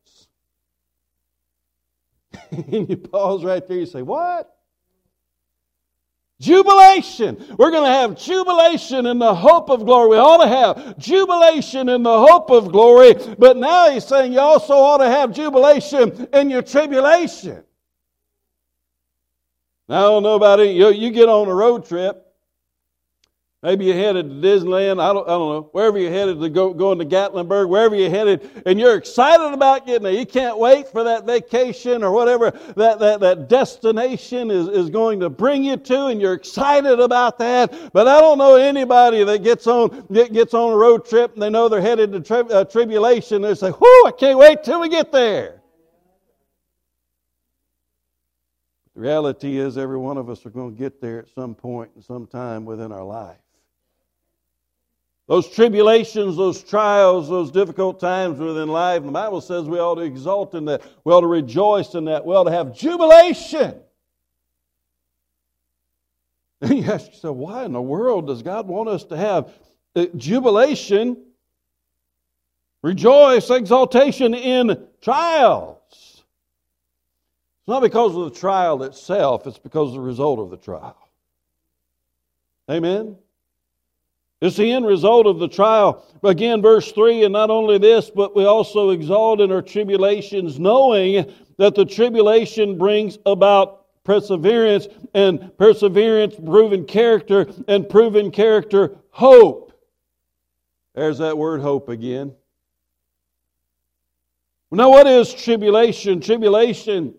and 2.50 2.88
you 2.88 2.96
pause 2.96 3.44
right 3.44 3.66
there, 3.68 3.78
you 3.78 3.86
say, 3.86 4.02
what? 4.02 4.55
Jubilation. 6.38 7.42
We're 7.58 7.70
going 7.70 7.84
to 7.84 7.90
have 7.90 8.16
jubilation 8.18 9.06
in 9.06 9.18
the 9.18 9.34
hope 9.34 9.70
of 9.70 9.86
glory. 9.86 10.10
We 10.10 10.16
ought 10.16 10.42
to 10.42 10.48
have 10.48 10.98
jubilation 10.98 11.88
in 11.88 12.02
the 12.02 12.18
hope 12.18 12.50
of 12.50 12.70
glory. 12.70 13.14
But 13.38 13.56
now 13.56 13.90
he's 13.90 14.04
saying 14.04 14.34
you 14.34 14.40
also 14.40 14.74
ought 14.74 14.98
to 14.98 15.08
have 15.08 15.32
jubilation 15.32 16.28
in 16.34 16.50
your 16.50 16.62
tribulation. 16.62 17.64
Now, 19.88 19.96
I 19.96 20.02
don't 20.02 20.22
know 20.24 20.34
about 20.34 20.60
it. 20.60 20.74
You, 20.74 20.90
you 20.90 21.10
get 21.10 21.28
on 21.28 21.48
a 21.48 21.54
road 21.54 21.86
trip 21.86 22.25
Maybe 23.62 23.86
you're 23.86 23.94
headed 23.94 24.28
to 24.28 24.34
Disneyland. 24.34 25.00
I 25.00 25.12
don't, 25.14 25.26
I 25.26 25.30
don't 25.30 25.48
know. 25.48 25.68
Wherever 25.72 25.98
you're 25.98 26.12
headed 26.12 26.40
to 26.40 26.48
go, 26.50 26.74
going 26.74 26.98
to 26.98 27.06
Gatlinburg, 27.06 27.68
wherever 27.68 27.96
you're 27.96 28.10
headed, 28.10 28.48
and 28.66 28.78
you're 28.78 28.94
excited 28.94 29.52
about 29.52 29.86
getting 29.86 30.02
there. 30.02 30.12
You 30.12 30.26
can't 30.26 30.58
wait 30.58 30.88
for 30.88 31.02
that 31.04 31.24
vacation 31.24 32.04
or 32.04 32.12
whatever 32.12 32.50
that, 32.76 32.98
that, 32.98 33.20
that 33.20 33.48
destination 33.48 34.50
is, 34.50 34.68
is 34.68 34.90
going 34.90 35.20
to 35.20 35.30
bring 35.30 35.64
you 35.64 35.78
to, 35.78 36.06
and 36.06 36.20
you're 36.20 36.34
excited 36.34 37.00
about 37.00 37.38
that. 37.38 37.92
But 37.94 38.06
I 38.06 38.20
don't 38.20 38.36
know 38.36 38.56
anybody 38.56 39.24
that 39.24 39.42
gets 39.42 39.66
on, 39.66 40.06
get, 40.12 40.34
gets 40.34 40.52
on 40.52 40.72
a 40.72 40.76
road 40.76 41.06
trip 41.06 41.32
and 41.32 41.42
they 41.42 41.50
know 41.50 41.68
they're 41.70 41.80
headed 41.80 42.12
to 42.12 42.20
tri- 42.20 42.40
uh, 42.40 42.64
tribulation. 42.64 43.40
They 43.40 43.54
say, 43.54 43.70
whoo, 43.70 44.04
I 44.06 44.12
can't 44.16 44.38
wait 44.38 44.64
till 44.64 44.80
we 44.80 44.90
get 44.90 45.10
there. 45.10 45.62
The 48.94 49.00
reality 49.00 49.58
is, 49.58 49.76
every 49.76 49.98
one 49.98 50.18
of 50.18 50.30
us 50.30 50.46
are 50.46 50.50
going 50.50 50.74
to 50.74 50.78
get 50.78 51.00
there 51.00 51.18
at 51.18 51.28
some 51.34 51.54
point 51.54 51.90
and 51.94 52.04
some 52.04 52.26
time 52.26 52.64
within 52.64 52.92
our 52.92 53.04
life. 53.04 53.36
Those 55.28 55.48
tribulations, 55.50 56.36
those 56.36 56.62
trials, 56.62 57.28
those 57.28 57.50
difficult 57.50 57.98
times 57.98 58.38
within 58.38 58.68
life, 58.68 59.02
the 59.02 59.10
Bible 59.10 59.40
says 59.40 59.64
we 59.64 59.78
ought 59.78 59.96
to 59.96 60.02
exult 60.02 60.54
in 60.54 60.66
that. 60.66 60.82
We 61.02 61.12
ought 61.12 61.22
to 61.22 61.26
rejoice 61.26 61.94
in 61.94 62.04
that. 62.04 62.24
We 62.24 62.34
ought 62.34 62.44
to 62.44 62.52
have 62.52 62.72
jubilation. 62.72 63.80
And 66.60 66.78
you 66.78 66.90
ask 66.90 67.08
yourself, 67.08 67.36
why 67.36 67.64
in 67.64 67.72
the 67.72 67.82
world 67.82 68.28
does 68.28 68.42
God 68.42 68.68
want 68.68 68.88
us 68.88 69.02
to 69.04 69.16
have 69.16 69.52
uh, 69.96 70.06
jubilation, 70.16 71.16
rejoice, 72.82 73.50
exaltation 73.50 74.32
in 74.32 74.86
trials? 75.00 75.82
It's 75.90 77.68
not 77.68 77.82
because 77.82 78.14
of 78.14 78.32
the 78.32 78.38
trial 78.38 78.84
itself, 78.84 79.44
it's 79.48 79.58
because 79.58 79.88
of 79.88 79.94
the 79.94 80.00
result 80.00 80.38
of 80.38 80.50
the 80.50 80.56
trial. 80.56 80.96
Amen? 82.70 83.16
It's 84.40 84.56
the 84.56 84.70
end 84.70 84.86
result 84.86 85.26
of 85.26 85.38
the 85.38 85.48
trial. 85.48 86.04
Again, 86.22 86.60
verse 86.60 86.92
3 86.92 87.24
and 87.24 87.32
not 87.32 87.50
only 87.50 87.78
this, 87.78 88.10
but 88.10 88.36
we 88.36 88.44
also 88.44 88.90
exalt 88.90 89.40
in 89.40 89.50
our 89.50 89.62
tribulations, 89.62 90.58
knowing 90.58 91.32
that 91.56 91.74
the 91.74 91.86
tribulation 91.86 92.76
brings 92.76 93.18
about 93.24 93.86
perseverance, 94.06 94.86
and 95.14 95.56
perseverance, 95.58 96.36
proven 96.36 96.84
character, 96.84 97.46
and 97.66 97.88
proven 97.88 98.30
character, 98.30 98.96
hope. 99.10 99.72
There's 100.94 101.18
that 101.18 101.36
word 101.36 101.60
hope 101.60 101.88
again. 101.88 102.32
Now, 104.70 104.90
what 104.90 105.06
is 105.06 105.34
tribulation? 105.34 106.20
Tribulation 106.20 107.14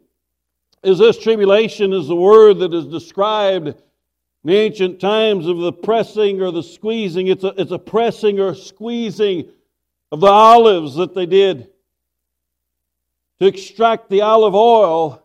is 0.84 0.98
this 0.98 1.18
tribulation 1.18 1.92
is 1.92 2.08
the 2.08 2.16
word 2.16 2.60
that 2.60 2.74
is 2.74 2.86
described 2.86 3.76
in 4.44 4.52
the 4.52 4.58
ancient 4.58 5.00
times 5.00 5.48
of 5.48 5.58
the 5.58 5.74
pressing 5.74 6.42
or 6.42 6.52
the 6.52 6.64
squeezing, 6.64 7.28
it's 7.28 7.44
a, 7.44 7.54
it's 7.58 7.72
a 7.72 7.80
pressing 7.80 8.40
or 8.40 8.56
squeezing 8.56 9.50
of 10.12 10.20
the 10.20 10.28
olives 10.28 10.96
that 10.96 11.14
they 11.14 11.26
did 11.26 11.70
to 13.40 13.46
extract 13.46 14.10
the 14.10 14.22
olive 14.22 14.56
oil 14.56 15.24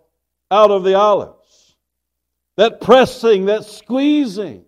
out 0.51 0.71
of 0.71 0.85
the 0.85 0.95
olives. 0.95 1.77
That 2.57 2.81
pressing, 2.81 3.47
that 3.47 3.65
squeezing. 3.65 4.65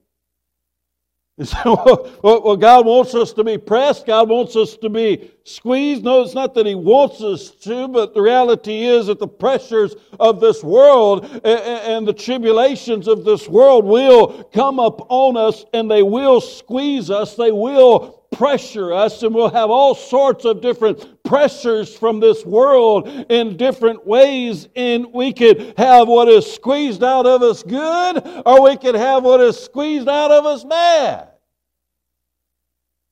You 1.37 1.47
well, 1.65 2.13
well, 2.23 2.57
God 2.57 2.87
wants 2.87 3.13
us 3.17 3.33
to 3.33 3.43
be 3.43 3.59
pressed. 3.59 4.07
God 4.07 4.29
wants 4.29 4.55
us 4.55 4.77
to 4.77 4.89
be 4.89 5.33
squeezed. 5.43 6.05
No, 6.05 6.23
it's 6.23 6.35
not 6.35 6.55
that 6.55 6.65
He 6.65 6.77
wants 6.77 7.21
us 7.23 7.51
to, 7.51 7.89
but 7.89 8.15
the 8.15 8.23
reality 8.23 8.85
is 8.85 9.07
that 9.07 9.19
the 9.19 9.27
pressures 9.27 9.97
of 10.21 10.39
this 10.39 10.63
world 10.63 11.25
and 11.45 12.07
the 12.07 12.13
tribulations 12.13 13.09
of 13.09 13.25
this 13.25 13.49
world 13.49 13.85
will 13.85 14.45
come 14.55 14.79
up 14.79 15.11
on 15.11 15.37
us 15.37 15.65
and 15.73 15.91
they 15.91 16.05
will 16.05 16.41
squeeze 16.41 17.11
us. 17.11 17.35
They 17.35 17.51
will 17.51 18.24
pressure 18.37 18.93
us 18.93 19.23
and 19.23 19.35
we'll 19.35 19.51
have 19.51 19.71
all 19.71 19.95
sorts 19.95 20.45
of 20.45 20.61
different 20.61 21.23
pressures 21.25 21.97
from 21.97 22.21
this 22.21 22.45
world 22.45 23.09
in 23.31 23.57
different 23.57 24.07
ways 24.07 24.69
and 24.77 25.07
we 25.13 25.33
could 25.33 25.75
have 25.77 26.09
what 26.09 26.29
is 26.29 26.51
squeezed 26.53 27.03
out 27.03 27.27
of 27.27 27.43
us 27.43 27.63
good 27.63 28.23
or 28.45 28.63
we 28.63 28.77
could 28.77 28.95
have 28.95 29.25
what 29.25 29.41
is 29.41 29.59
squeezed 29.59 30.09
out 30.09 30.31
of 30.31 30.45
us 30.45 30.65
bad 30.65 31.34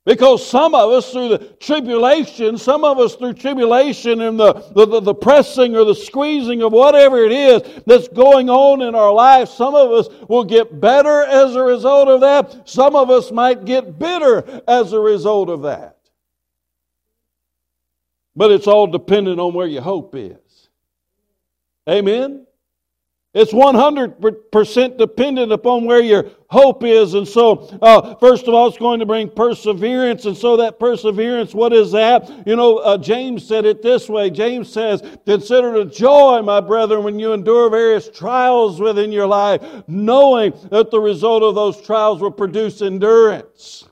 because 0.04 0.44
some 0.44 0.74
of 0.74 0.90
us 0.90 1.12
through 1.12 1.28
the 1.28 1.38
tribulation, 1.60 2.58
some 2.58 2.82
of 2.82 2.98
us 2.98 3.14
through 3.14 3.34
tribulation 3.34 4.22
and 4.22 4.38
the, 4.38 4.52
the, 4.74 5.00
the, 5.00 5.14
pressing 5.14 5.76
or 5.76 5.84
the 5.84 5.94
squeezing 5.94 6.62
of 6.62 6.72
whatever 6.72 7.18
it 7.18 7.30
is 7.30 7.82
that's 7.86 8.08
going 8.08 8.50
on 8.50 8.82
in 8.82 8.96
our 8.96 9.12
life, 9.12 9.48
some 9.48 9.76
of 9.76 9.92
us 9.92 10.08
will 10.28 10.42
get 10.42 10.80
better 10.80 11.22
as 11.22 11.54
a 11.54 11.62
result 11.62 12.08
of 12.08 12.20
that. 12.22 12.68
Some 12.68 12.96
of 12.96 13.10
us 13.10 13.30
might 13.30 13.64
get 13.64 13.98
bitter 13.98 14.62
as 14.66 14.92
a 14.92 14.98
result 14.98 15.48
of 15.48 15.62
that. 15.62 15.98
But 18.34 18.50
it's 18.50 18.66
all 18.66 18.88
dependent 18.88 19.38
on 19.38 19.54
where 19.54 19.68
your 19.68 19.82
hope 19.82 20.14
is. 20.16 20.68
Amen? 21.88 22.46
It's 23.34 23.52
100% 23.52 24.98
dependent 24.98 25.52
upon 25.52 25.86
where 25.86 26.02
your 26.02 26.26
hope 26.50 26.84
is. 26.84 27.14
And 27.14 27.26
so, 27.26 27.66
uh, 27.80 28.14
first 28.16 28.46
of 28.46 28.52
all, 28.52 28.68
it's 28.68 28.76
going 28.76 29.00
to 29.00 29.06
bring 29.06 29.30
perseverance. 29.30 30.26
And 30.26 30.36
so, 30.36 30.58
that 30.58 30.78
perseverance, 30.78 31.54
what 31.54 31.72
is 31.72 31.92
that? 31.92 32.46
You 32.46 32.56
know, 32.56 32.78
uh, 32.78 32.98
James 32.98 33.46
said 33.46 33.64
it 33.64 33.80
this 33.80 34.06
way 34.06 34.28
James 34.28 34.70
says, 34.70 35.02
Consider 35.24 35.76
it 35.76 35.94
joy, 35.94 36.42
my 36.42 36.60
brethren, 36.60 37.04
when 37.04 37.18
you 37.18 37.32
endure 37.32 37.70
various 37.70 38.10
trials 38.10 38.78
within 38.78 39.10
your 39.10 39.26
life, 39.26 39.62
knowing 39.88 40.52
that 40.70 40.90
the 40.90 41.00
result 41.00 41.42
of 41.42 41.54
those 41.54 41.80
trials 41.80 42.20
will 42.20 42.30
produce 42.30 42.82
endurance. 42.82 43.88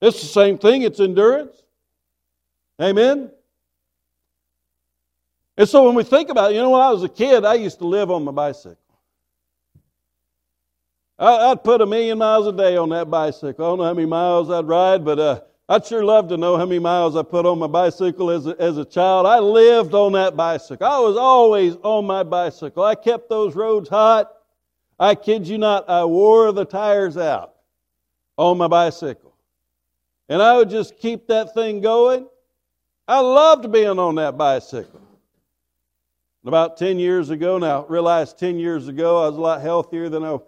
It's 0.00 0.22
the 0.22 0.26
same 0.26 0.56
thing, 0.56 0.80
it's 0.80 0.98
endurance. 0.98 1.62
Amen? 2.80 3.30
And 5.56 5.68
so 5.68 5.84
when 5.84 5.94
we 5.94 6.02
think 6.02 6.30
about 6.30 6.50
it, 6.50 6.56
you 6.56 6.62
know, 6.62 6.70
when 6.70 6.80
I 6.80 6.90
was 6.90 7.04
a 7.04 7.08
kid, 7.08 7.44
I 7.44 7.54
used 7.54 7.78
to 7.78 7.86
live 7.86 8.10
on 8.10 8.24
my 8.24 8.32
bicycle. 8.32 8.76
I'd 11.16 11.62
put 11.62 11.80
a 11.80 11.86
million 11.86 12.18
miles 12.18 12.46
a 12.48 12.52
day 12.52 12.76
on 12.76 12.88
that 12.88 13.08
bicycle. 13.08 13.64
I 13.64 13.68
don't 13.68 13.78
know 13.78 13.84
how 13.84 13.94
many 13.94 14.06
miles 14.06 14.50
I'd 14.50 14.66
ride, 14.66 15.04
but 15.04 15.18
uh, 15.20 15.40
I'd 15.68 15.86
sure 15.86 16.04
love 16.04 16.28
to 16.28 16.36
know 16.36 16.56
how 16.56 16.66
many 16.66 16.80
miles 16.80 17.14
I 17.14 17.22
put 17.22 17.46
on 17.46 17.60
my 17.60 17.68
bicycle 17.68 18.30
as 18.30 18.46
a, 18.46 18.60
as 18.60 18.78
a 18.78 18.84
child. 18.84 19.26
I 19.26 19.38
lived 19.38 19.94
on 19.94 20.12
that 20.12 20.36
bicycle. 20.36 20.86
I 20.86 20.98
was 20.98 21.16
always 21.16 21.76
on 21.82 22.04
my 22.04 22.24
bicycle. 22.24 22.82
I 22.82 22.96
kept 22.96 23.28
those 23.28 23.54
roads 23.54 23.88
hot. 23.88 24.32
I 24.98 25.14
kid 25.14 25.46
you 25.46 25.56
not, 25.56 25.88
I 25.88 26.04
wore 26.04 26.50
the 26.50 26.64
tires 26.64 27.16
out 27.16 27.54
on 28.36 28.58
my 28.58 28.66
bicycle. 28.66 29.34
And 30.28 30.42
I 30.42 30.56
would 30.56 30.70
just 30.70 30.98
keep 30.98 31.28
that 31.28 31.54
thing 31.54 31.80
going. 31.80 32.26
I 33.06 33.20
loved 33.20 33.70
being 33.70 33.98
on 33.98 34.16
that 34.16 34.36
bicycle. 34.36 35.03
About 36.44 36.76
10 36.76 36.98
years 36.98 37.30
ago, 37.30 37.56
now 37.56 37.86
realized 37.86 38.38
10 38.38 38.58
years 38.58 38.88
ago 38.88 39.22
I 39.22 39.28
was 39.28 39.36
a 39.36 39.40
lot 39.40 39.62
healthier 39.62 40.10
than 40.10 40.22
I 40.22 40.38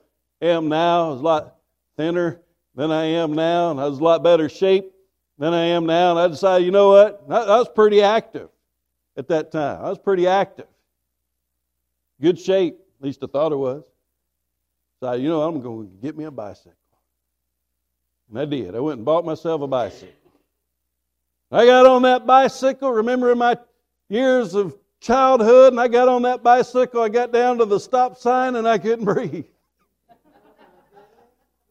am 0.43 0.69
now. 0.69 1.07
I 1.07 1.09
was 1.11 1.21
a 1.21 1.25
lot 1.25 1.57
thinner 1.97 2.41
than 2.75 2.91
I 2.91 3.05
am 3.05 3.33
now, 3.33 3.71
and 3.71 3.81
I 3.81 3.89
was 3.89 3.99
a 3.99 4.05
lot 4.05 4.23
better 4.23 4.51
shape 4.51 4.93
than 5.39 5.55
I 5.55 5.65
am 5.65 5.87
now. 5.87 6.11
And 6.11 6.21
I 6.21 6.29
decided, 6.29 6.67
you 6.67 6.71
know 6.71 6.91
what? 6.91 7.25
I, 7.31 7.37
I 7.37 7.59
was 7.59 7.69
pretty 7.69 8.03
active 8.03 8.51
at 9.17 9.29
that 9.29 9.51
time. 9.51 9.83
I 9.83 9.89
was 9.89 9.99
pretty 9.99 10.27
active. 10.27 10.67
Good 12.21 12.39
shape, 12.39 12.79
at 13.01 13.05
least 13.07 13.23
I 13.23 13.27
thought 13.27 13.53
it 13.53 13.57
was. 13.57 13.85
So, 15.01 15.13
you 15.13 15.29
know, 15.29 15.43
I'm 15.43 15.63
going 15.63 15.87
to 15.87 15.97
get 16.03 16.17
me 16.17 16.25
a 16.25 16.31
bicycle. 16.31 16.73
And 18.29 18.39
I 18.39 18.45
did. 18.45 18.75
I 18.75 18.81
went 18.81 18.99
and 18.99 19.05
bought 19.05 19.25
myself 19.25 19.63
a 19.63 19.67
bicycle. 19.67 20.13
I 21.51 21.65
got 21.65 21.87
on 21.87 22.03
that 22.03 22.27
bicycle, 22.27 22.91
remembering 22.91 23.39
my 23.39 23.57
years 24.09 24.55
of 24.55 24.77
childhood, 25.01 25.73
and 25.73 25.81
I 25.81 25.89
got 25.89 26.09
on 26.09 26.23
that 26.23 26.43
bicycle. 26.43 27.03
I 27.03 27.09
got 27.09 27.33
down 27.33 27.59
to 27.59 27.65
the 27.65 27.79
stop 27.79 28.17
sign 28.17 28.57
and 28.57 28.67
I 28.67 28.79
couldn't 28.79 29.05
breathe. 29.13 29.47
I 30.11 30.15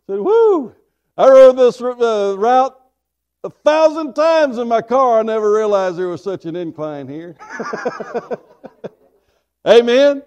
said, 0.08 0.20
Whoo! 0.20 0.76
I 1.18 1.30
rode 1.30 1.58
this 1.58 1.82
uh, 1.82 2.36
route 2.38 2.78
a 3.44 3.50
thousand 3.50 4.14
times 4.14 4.58
in 4.58 4.68
my 4.68 4.82
car. 4.82 5.20
I 5.20 5.24
never 5.24 5.52
realized 5.54 5.98
there 5.98 6.08
was 6.08 6.24
such 6.24 6.46
an 6.46 6.56
incline 6.56 7.08
here. 7.08 7.36
Amen. 9.68 10.24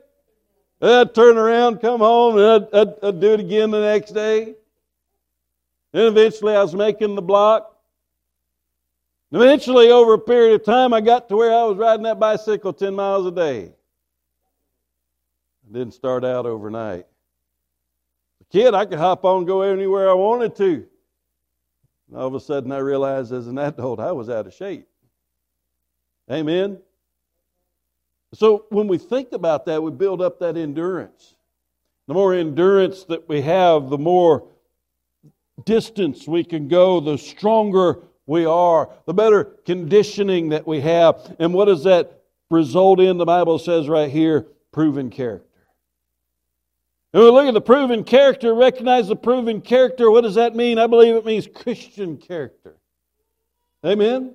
And 0.80 0.90
I'd 0.90 1.14
turn 1.14 1.36
around, 1.36 1.80
come 1.80 2.00
home, 2.00 2.38
and 2.38 2.46
I'd, 2.46 2.74
I'd, 2.74 3.04
I'd 3.04 3.20
do 3.20 3.34
it 3.34 3.40
again 3.40 3.70
the 3.70 3.80
next 3.80 4.12
day. 4.12 4.54
And 5.92 6.02
eventually 6.02 6.54
I 6.54 6.62
was 6.62 6.74
making 6.74 7.14
the 7.14 7.22
block. 7.22 7.77
Eventually, 9.30 9.90
over 9.90 10.14
a 10.14 10.18
period 10.18 10.54
of 10.54 10.64
time, 10.64 10.94
I 10.94 11.02
got 11.02 11.28
to 11.28 11.36
where 11.36 11.52
I 11.52 11.64
was 11.64 11.76
riding 11.76 12.04
that 12.04 12.18
bicycle 12.18 12.72
10 12.72 12.94
miles 12.94 13.26
a 13.26 13.30
day. 13.30 13.72
I 15.68 15.72
didn't 15.72 15.92
start 15.92 16.24
out 16.24 16.46
overnight. 16.46 17.06
A 18.40 18.44
kid, 18.50 18.72
I 18.72 18.86
could 18.86 18.98
hop 18.98 19.26
on 19.26 19.44
go 19.44 19.60
anywhere 19.60 20.08
I 20.08 20.14
wanted 20.14 20.56
to. 20.56 20.86
And 22.08 22.16
all 22.16 22.26
of 22.26 22.34
a 22.34 22.40
sudden, 22.40 22.72
I 22.72 22.78
realized 22.78 23.32
as 23.32 23.48
an 23.48 23.58
adult, 23.58 24.00
I 24.00 24.12
was 24.12 24.30
out 24.30 24.46
of 24.46 24.54
shape. 24.54 24.88
Amen? 26.30 26.78
So, 28.32 28.64
when 28.70 28.88
we 28.88 28.96
think 28.96 29.32
about 29.32 29.66
that, 29.66 29.82
we 29.82 29.90
build 29.90 30.22
up 30.22 30.38
that 30.40 30.56
endurance. 30.56 31.34
The 32.06 32.14
more 32.14 32.32
endurance 32.32 33.04
that 33.04 33.28
we 33.28 33.42
have, 33.42 33.90
the 33.90 33.98
more 33.98 34.48
distance 35.64 36.26
we 36.26 36.44
can 36.44 36.68
go, 36.68 37.00
the 37.00 37.18
stronger 37.18 37.98
we 38.28 38.44
are, 38.44 38.90
the 39.06 39.14
better 39.14 39.44
conditioning 39.64 40.50
that 40.50 40.66
we 40.66 40.82
have. 40.82 41.34
And 41.38 41.54
what 41.54 41.64
does 41.64 41.84
that 41.84 42.22
result 42.50 43.00
in? 43.00 43.16
The 43.16 43.24
Bible 43.24 43.58
says 43.58 43.88
right 43.88 44.10
here 44.10 44.46
proven 44.70 45.08
character. 45.08 45.46
And 47.14 47.22
we 47.22 47.30
look 47.30 47.46
at 47.46 47.54
the 47.54 47.60
proven 47.62 48.04
character, 48.04 48.54
recognize 48.54 49.08
the 49.08 49.16
proven 49.16 49.62
character. 49.62 50.10
What 50.10 50.20
does 50.20 50.34
that 50.34 50.54
mean? 50.54 50.78
I 50.78 50.86
believe 50.86 51.16
it 51.16 51.24
means 51.24 51.48
Christian 51.52 52.18
character. 52.18 52.76
Amen? 53.84 54.34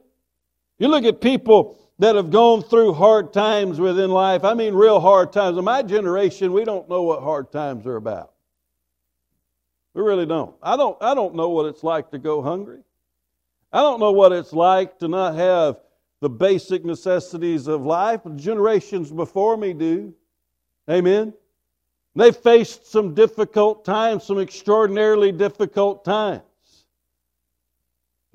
You 0.79 0.87
look 0.87 1.05
at 1.05 1.21
people 1.21 1.79
that 1.99 2.15
have 2.15 2.31
gone 2.31 2.63
through 2.63 2.93
hard 2.93 3.31
times 3.31 3.79
within 3.79 4.09
life. 4.09 4.43
I 4.43 4.55
mean, 4.55 4.73
real 4.73 4.99
hard 4.99 5.31
times. 5.31 5.55
In 5.55 5.63
my 5.63 5.83
generation, 5.83 6.51
we 6.51 6.65
don't 6.65 6.89
know 6.89 7.03
what 7.03 7.21
hard 7.21 7.51
times 7.51 7.85
are 7.85 7.97
about. 7.97 8.31
We 9.93 10.01
really 10.01 10.25
don't. 10.25 10.55
I 10.63 10.77
don't, 10.77 10.97
I 10.99 11.13
don't 11.13 11.35
know 11.35 11.49
what 11.49 11.67
it's 11.67 11.83
like 11.83 12.09
to 12.09 12.17
go 12.17 12.41
hungry. 12.41 12.79
I 13.73 13.79
don't 13.79 13.99
know 13.99 14.11
what 14.11 14.31
it's 14.31 14.53
like 14.53 14.99
to 14.99 15.07
not 15.07 15.33
have 15.33 15.77
the 16.21 16.29
basic 16.29 16.85
necessities 16.85 17.67
of 17.67 17.81
life. 17.81 18.21
Generations 18.35 19.11
before 19.11 19.57
me 19.57 19.73
do. 19.73 20.13
Amen. 20.87 21.33
They 22.15 22.31
faced 22.31 22.91
some 22.91 23.15
difficult 23.15 23.83
times, 23.83 24.23
some 24.23 24.39
extraordinarily 24.39 25.31
difficult 25.31 26.05
times. 26.05 26.43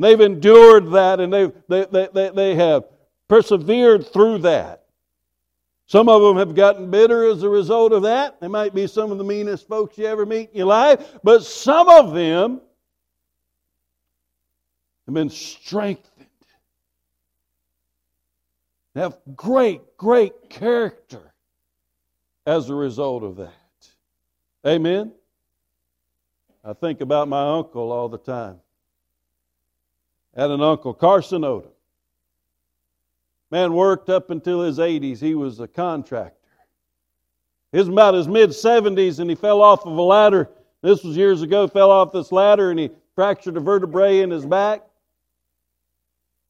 They've 0.01 0.21
endured 0.21 0.91
that 0.91 1.21
and 1.21 1.33
they've, 1.33 1.53
they, 1.69 1.87
they, 1.87 2.09
they, 2.13 2.31
they 2.31 2.55
have 2.57 2.85
persevered 3.29 4.13
through 4.13 4.39
that. 4.39 4.85
Some 5.87 6.09
of 6.09 6.21
them 6.21 6.37
have 6.37 6.55
gotten 6.55 6.91
bitter 6.91 7.25
as 7.31 7.45
a 7.45 7.49
result 7.49 7.93
of 7.93 8.03
that. 8.03 8.41
They 8.41 8.49
might 8.49 8.75
be 8.75 8.87
some 8.89 9.13
of 9.13 9.19
the 9.19 9.25
meanest 9.25 9.69
folks 9.69 9.97
you 9.97 10.07
ever 10.07 10.27
meet 10.27 10.51
in 10.51 10.59
your 10.59 10.67
life, 10.67 11.19
but 11.23 11.45
some 11.45 11.89
of 11.89 12.13
them 12.13 12.61
have 15.09 15.15
been 15.15 15.31
strengthened. 15.31 16.27
Have 18.95 19.17
great, 19.35 19.97
great 19.97 20.51
character 20.51 21.33
as 22.47 22.69
a 22.69 22.75
result 22.75 23.23
of 23.23 23.37
that. 23.37 23.53
Amen? 24.67 25.13
I 26.63 26.75
think 26.75 27.01
about 27.01 27.27
my 27.27 27.57
uncle 27.57 27.91
all 27.91 28.11
the 28.11 28.19
time. 28.19 28.59
Had 30.37 30.51
an 30.51 30.61
uncle, 30.61 30.93
Carson 30.93 31.41
Odom. 31.41 31.71
Man 33.51 33.73
worked 33.73 34.11
up 34.11 34.29
until 34.29 34.61
his 34.61 34.79
80s. 34.79 35.21
He 35.21 35.35
was 35.35 35.59
a 35.59 35.67
contractor. 35.67 36.35
He 37.73 37.79
was 37.79 37.89
about 37.89 38.13
his 38.13 38.29
mid 38.29 38.51
70s 38.51 39.21
and 39.21 39.31
he 39.31 39.37
fell 39.37 39.63
off 39.63 39.87
of 39.87 39.97
a 39.97 40.03
ladder. 40.03 40.51
This 40.83 41.03
was 41.03 41.17
years 41.17 41.41
ago, 41.41 41.67
fell 41.67 41.91
off 41.91 42.13
this 42.13 42.31
ladder 42.31 42.71
and 42.71 42.79
he 42.79 42.91
fractured 43.15 43.57
a 43.57 43.61
vertebrae 43.61 44.21
in 44.21 44.31
his 44.31 44.45
back. 44.45 44.83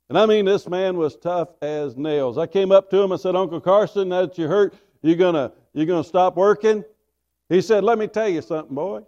And 0.09 0.19
I 0.19 0.25
mean, 0.25 0.47
this 0.47 0.67
man 0.69 0.97
was 0.97 1.17
tough 1.17 1.51
as 1.61 1.97
nails. 1.97 2.39
I 2.39 2.47
came 2.47 2.73
up 2.73 2.91
to 2.91 2.99
him 2.99 3.13
and 3.13 3.21
said, 3.21 3.37
Uncle 3.37 3.61
Carson, 3.61 4.09
now 4.09 4.23
that 4.23 4.39
you 4.39 4.49
hurt, 4.49 4.75
you 5.03 5.17
gonna 5.17 5.53
you 5.75 5.85
gonna 5.85 6.05
stop 6.05 6.37
working? 6.37 6.85
He 7.49 7.61
said, 7.61 7.85
Let 7.85 7.99
me 7.99 8.07
tell 8.07 8.29
you 8.29 8.41
something, 8.41 8.75
boy. 8.75 9.03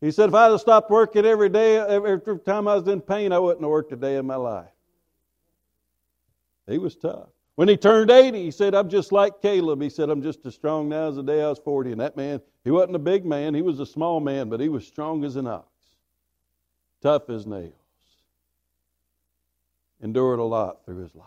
He 0.00 0.10
said, 0.10 0.30
if 0.30 0.34
I'd 0.34 0.50
have 0.50 0.60
stopped 0.60 0.90
working 0.90 1.24
every 1.24 1.48
day, 1.48 1.76
every 1.78 2.18
time 2.40 2.66
I 2.66 2.74
was 2.74 2.88
in 2.88 3.00
pain, 3.00 3.30
I 3.30 3.38
wouldn't 3.38 3.62
have 3.62 3.70
worked 3.70 3.92
a 3.92 3.96
day 3.96 4.16
in 4.16 4.26
my 4.26 4.34
life. 4.34 4.66
He 6.66 6.78
was 6.78 6.96
tough. 6.96 7.28
When 7.54 7.68
he 7.68 7.76
turned 7.76 8.10
80, 8.10 8.42
he 8.42 8.50
said, 8.50 8.74
I'm 8.74 8.88
just 8.88 9.12
like 9.12 9.40
Caleb. 9.40 9.80
He 9.80 9.88
said, 9.88 10.10
I'm 10.10 10.20
just 10.20 10.44
as 10.44 10.56
strong 10.56 10.88
now 10.88 11.08
as 11.08 11.16
the 11.16 11.22
day 11.22 11.40
I 11.40 11.48
was 11.48 11.60
40. 11.60 11.92
And 11.92 12.00
that 12.00 12.16
man, 12.16 12.40
he 12.64 12.72
wasn't 12.72 12.96
a 12.96 12.98
big 12.98 13.24
man, 13.24 13.54
he 13.54 13.62
was 13.62 13.78
a 13.78 13.86
small 13.86 14.18
man, 14.18 14.48
but 14.48 14.58
he 14.58 14.68
was 14.68 14.84
strong 14.84 15.22
as 15.22 15.36
an 15.36 15.46
ox, 15.46 15.68
tough 17.00 17.30
as 17.30 17.46
nails 17.46 17.81
endured 20.02 20.40
a 20.40 20.44
lot 20.44 20.84
through 20.84 20.98
his 20.98 21.14
life. 21.14 21.26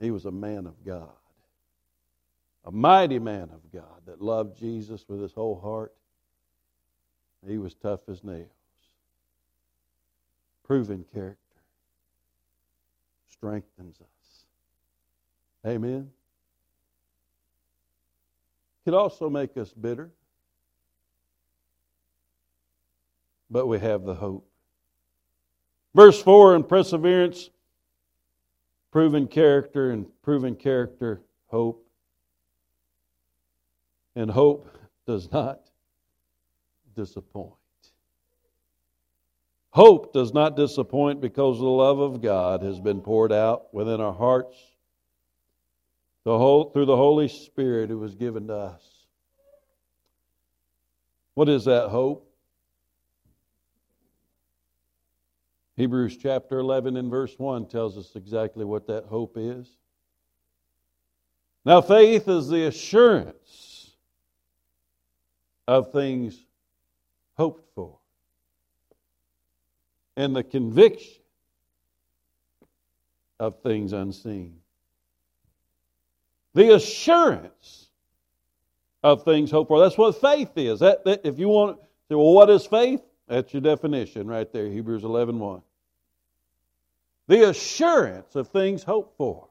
He 0.00 0.10
was 0.10 0.26
a 0.26 0.30
man 0.30 0.66
of 0.66 0.84
God, 0.84 1.08
a 2.64 2.70
mighty 2.70 3.18
man 3.18 3.50
of 3.52 3.72
God 3.72 4.02
that 4.06 4.20
loved 4.20 4.58
Jesus 4.58 5.04
with 5.08 5.20
his 5.20 5.32
whole 5.32 5.60
heart. 5.60 5.94
He 7.46 7.58
was 7.58 7.74
tough 7.74 8.08
as 8.08 8.24
nails, 8.24 8.48
proven 10.64 11.04
character, 11.14 11.38
strengthens 13.30 14.00
us. 14.00 14.44
Amen. 15.66 16.10
Could 18.84 18.94
also 18.94 19.30
make 19.30 19.56
us 19.56 19.72
bitter, 19.72 20.10
but 23.50 23.66
we 23.66 23.78
have 23.78 24.04
the 24.04 24.14
hope. 24.14 24.47
Verse 25.98 26.22
4 26.22 26.54
in 26.54 26.62
perseverance, 26.62 27.50
proven 28.92 29.26
character, 29.26 29.90
and 29.90 30.06
proven 30.22 30.54
character, 30.54 31.22
hope. 31.48 31.84
And 34.14 34.30
hope 34.30 34.68
does 35.08 35.28
not 35.32 35.58
disappoint. 36.94 37.54
Hope 39.70 40.12
does 40.12 40.32
not 40.32 40.54
disappoint 40.54 41.20
because 41.20 41.58
the 41.58 41.66
love 41.66 41.98
of 41.98 42.22
God 42.22 42.62
has 42.62 42.78
been 42.78 43.00
poured 43.00 43.32
out 43.32 43.74
within 43.74 44.00
our 44.00 44.14
hearts 44.14 44.56
the 46.22 46.38
whole, 46.38 46.70
through 46.70 46.86
the 46.86 46.94
Holy 46.94 47.26
Spirit 47.26 47.90
who 47.90 47.98
was 47.98 48.14
given 48.14 48.46
to 48.46 48.54
us. 48.54 48.82
What 51.34 51.48
is 51.48 51.64
that 51.64 51.88
hope? 51.88 52.27
Hebrews 55.78 56.16
chapter 56.16 56.58
11 56.58 56.96
and 56.96 57.08
verse 57.08 57.38
1 57.38 57.66
tells 57.66 57.96
us 57.96 58.16
exactly 58.16 58.64
what 58.64 58.88
that 58.88 59.04
hope 59.04 59.36
is. 59.36 59.76
Now, 61.64 61.80
faith 61.80 62.26
is 62.26 62.48
the 62.48 62.66
assurance 62.66 63.92
of 65.68 65.92
things 65.92 66.42
hoped 67.36 67.72
for 67.76 67.96
and 70.16 70.34
the 70.34 70.42
conviction 70.42 71.22
of 73.38 73.62
things 73.62 73.92
unseen. 73.92 74.56
The 76.54 76.74
assurance 76.74 77.86
of 79.04 79.22
things 79.22 79.52
hoped 79.52 79.68
for. 79.68 79.78
That's 79.78 79.96
what 79.96 80.20
faith 80.20 80.50
is. 80.56 80.80
That, 80.80 81.04
that 81.04 81.20
if 81.22 81.38
you 81.38 81.46
want 81.46 81.78
to 82.10 82.18
well, 82.18 82.32
what 82.32 82.50
is 82.50 82.66
faith? 82.66 83.00
That's 83.28 83.52
your 83.52 83.62
definition 83.62 84.26
right 84.26 84.52
there, 84.52 84.66
Hebrews 84.66 85.04
11 85.04 85.38
1 85.38 85.62
the 87.28 87.48
assurance 87.50 88.34
of 88.34 88.48
things 88.48 88.82
hoped 88.82 89.16
for, 89.16 89.46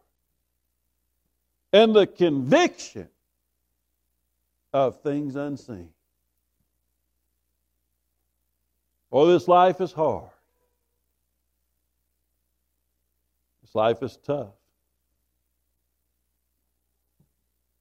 and 1.71 1.95
the 1.95 2.07
conviction 2.07 3.07
of 4.73 5.01
things 5.01 5.35
unseen. 5.35 5.89
Oh, 9.11 9.27
this 9.27 9.47
life 9.47 9.79
is 9.79 9.91
hard. 9.91 10.29
This 13.61 13.75
life 13.75 14.01
is 14.01 14.17
tough. 14.25 14.49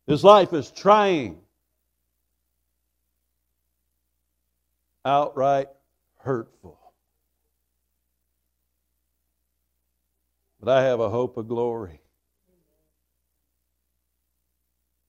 This 0.06 0.22
life 0.22 0.52
is 0.52 0.70
trying, 0.70 1.38
outright 5.04 5.68
hurtful. 6.18 6.78
But 10.66 10.78
I 10.78 10.82
have 10.82 10.98
a 10.98 11.08
hope 11.08 11.36
of 11.36 11.46
glory. 11.46 12.00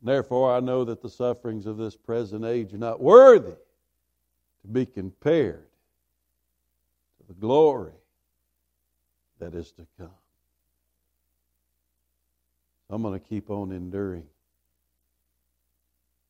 Therefore, 0.03 0.53
I 0.53 0.59
know 0.59 0.83
that 0.83 1.01
the 1.01 1.09
sufferings 1.09 1.65
of 1.65 1.77
this 1.77 1.95
present 1.95 2.45
age 2.45 2.75
are 2.75 2.77
not 2.77 3.01
worthy 3.01 3.55
to 4.61 4.67
be 4.71 4.85
compared 4.85 5.65
to 7.17 7.27
the 7.27 7.33
glory 7.33 7.95
that 9.39 9.55
is 9.55 9.71
to 9.71 9.87
come. 9.97 10.11
I'm 12.91 13.01
going 13.01 13.19
to 13.19 13.25
keep 13.25 13.49
on 13.49 13.71
enduring. 13.71 14.27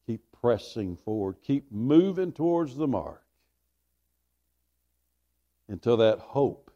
Keep 0.06 0.22
pressing 0.40 0.96
forward. 0.96 1.36
Keep 1.44 1.70
moving 1.70 2.32
towards 2.32 2.78
the 2.78 2.88
mark 2.88 3.26
until 5.68 5.98
that 5.98 6.20
hope 6.20 6.67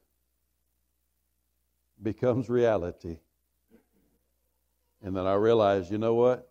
becomes 2.01 2.49
reality. 2.49 3.17
And 5.03 5.15
then 5.15 5.25
I 5.25 5.33
realize, 5.33 5.89
you 5.89 5.97
know 5.97 6.13
what? 6.13 6.47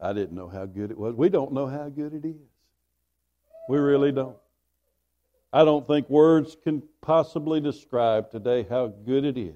I 0.00 0.12
didn't 0.12 0.36
know 0.36 0.48
how 0.48 0.66
good 0.66 0.90
it 0.90 0.98
was. 0.98 1.14
We 1.14 1.28
don't 1.28 1.52
know 1.52 1.66
how 1.66 1.88
good 1.88 2.12
it 2.14 2.26
is. 2.26 2.36
We 3.68 3.78
really 3.78 4.12
don't. 4.12 4.36
I 5.52 5.64
don't 5.64 5.86
think 5.86 6.10
words 6.10 6.56
can 6.62 6.82
possibly 7.00 7.60
describe 7.60 8.30
today 8.30 8.66
how 8.68 8.88
good 8.88 9.24
it 9.24 9.38
is. 9.38 9.54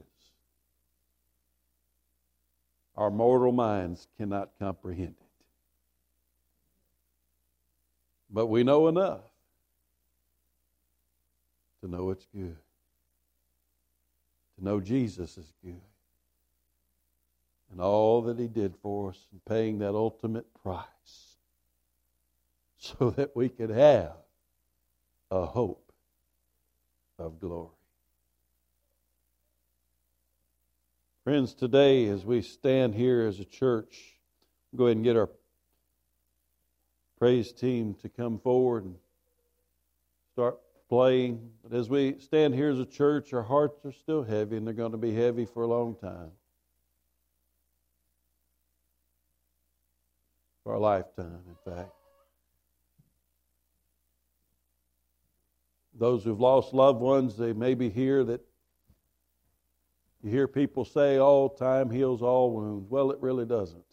Our 2.96 3.10
mortal 3.10 3.52
minds 3.52 4.06
cannot 4.16 4.50
comprehend 4.58 5.16
it. 5.20 5.26
But 8.30 8.46
we 8.46 8.62
know 8.62 8.88
enough 8.88 9.20
to 11.80 11.88
know 11.88 12.10
it's 12.10 12.26
good, 12.34 12.56
to 14.58 14.64
know 14.64 14.80
Jesus 14.80 15.38
is 15.38 15.52
good, 15.64 15.80
and 17.70 17.80
all 17.80 18.22
that 18.22 18.38
He 18.38 18.48
did 18.48 18.74
for 18.82 19.10
us 19.10 19.26
in 19.32 19.40
paying 19.48 19.78
that 19.78 19.94
ultimate 19.94 20.46
price 20.62 21.36
so 22.78 23.10
that 23.10 23.34
we 23.36 23.48
could 23.48 23.70
have 23.70 24.16
a 25.30 25.46
hope 25.46 25.92
of 27.18 27.40
glory. 27.40 27.68
Friends, 31.24 31.52
today 31.52 32.08
as 32.08 32.24
we 32.24 32.40
stand 32.40 32.94
here 32.94 33.26
as 33.26 33.38
a 33.38 33.44
church, 33.44 34.18
go 34.74 34.86
ahead 34.86 34.96
and 34.96 35.04
get 35.04 35.16
our 35.16 35.28
praise 37.18 37.52
team 37.52 37.94
to 38.00 38.08
come 38.08 38.38
forward 38.38 38.84
and 38.84 38.94
start 40.32 40.58
playing. 40.88 41.50
But 41.62 41.76
as 41.76 41.88
we 41.88 42.18
stand 42.18 42.54
here 42.54 42.70
as 42.70 42.78
a 42.78 42.86
church, 42.86 43.32
our 43.32 43.42
hearts 43.42 43.84
are 43.84 43.92
still 43.92 44.22
heavy, 44.22 44.56
and 44.56 44.66
they're 44.66 44.74
going 44.74 44.92
to 44.92 44.98
be 44.98 45.14
heavy 45.14 45.44
for 45.44 45.62
a 45.62 45.66
long 45.66 45.94
time. 45.96 46.30
For 50.64 50.74
a 50.74 50.80
lifetime, 50.80 51.40
in 51.46 51.72
fact. 51.72 51.90
Those 55.94 56.22
who've 56.24 56.40
lost 56.40 56.72
loved 56.72 57.00
ones, 57.00 57.36
they 57.36 57.52
may 57.52 57.74
be 57.74 57.90
here 57.90 58.22
that 58.24 58.40
you 60.22 60.30
hear 60.30 60.48
people 60.48 60.84
say, 60.84 61.18
all 61.18 61.48
time 61.48 61.90
heals 61.90 62.22
all 62.22 62.52
wounds. 62.52 62.88
Well, 62.88 63.10
it 63.10 63.18
really 63.20 63.46
doesn't. 63.46 63.84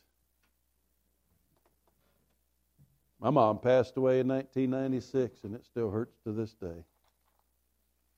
My 3.26 3.32
mom 3.32 3.58
passed 3.58 3.98
away 3.98 4.20
in 4.20 4.28
1996, 4.28 5.46
and 5.46 5.56
it 5.56 5.66
still 5.66 5.90
hurts 5.90 6.16
to 6.26 6.32
this 6.32 6.54
day. 6.54 6.84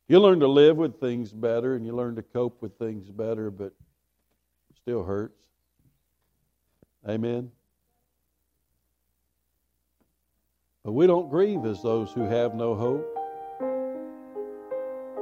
You 0.10 0.20
learn 0.20 0.42
to 0.42 0.50
live 0.50 0.76
with 0.76 1.00
things 1.00 1.32
better 1.32 1.76
and 1.76 1.86
you 1.86 1.96
learn 1.96 2.18
to 2.18 2.22
cope 2.22 2.62
with 2.62 2.78
things 2.78 3.10
better, 3.10 3.50
but 3.50 3.68
it 3.68 4.76
still 4.76 5.06
hurts. 5.06 5.46
Amen. 7.08 7.50
But 10.84 10.92
we 10.92 11.08
don't 11.08 11.30
grieve 11.30 11.64
as 11.64 11.82
those 11.82 12.12
who 12.12 12.26
have 12.26 12.54
no 12.54 12.76
hope. 12.76 13.08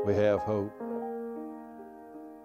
We 0.03 0.15
have 0.15 0.39
hope. 0.39 0.73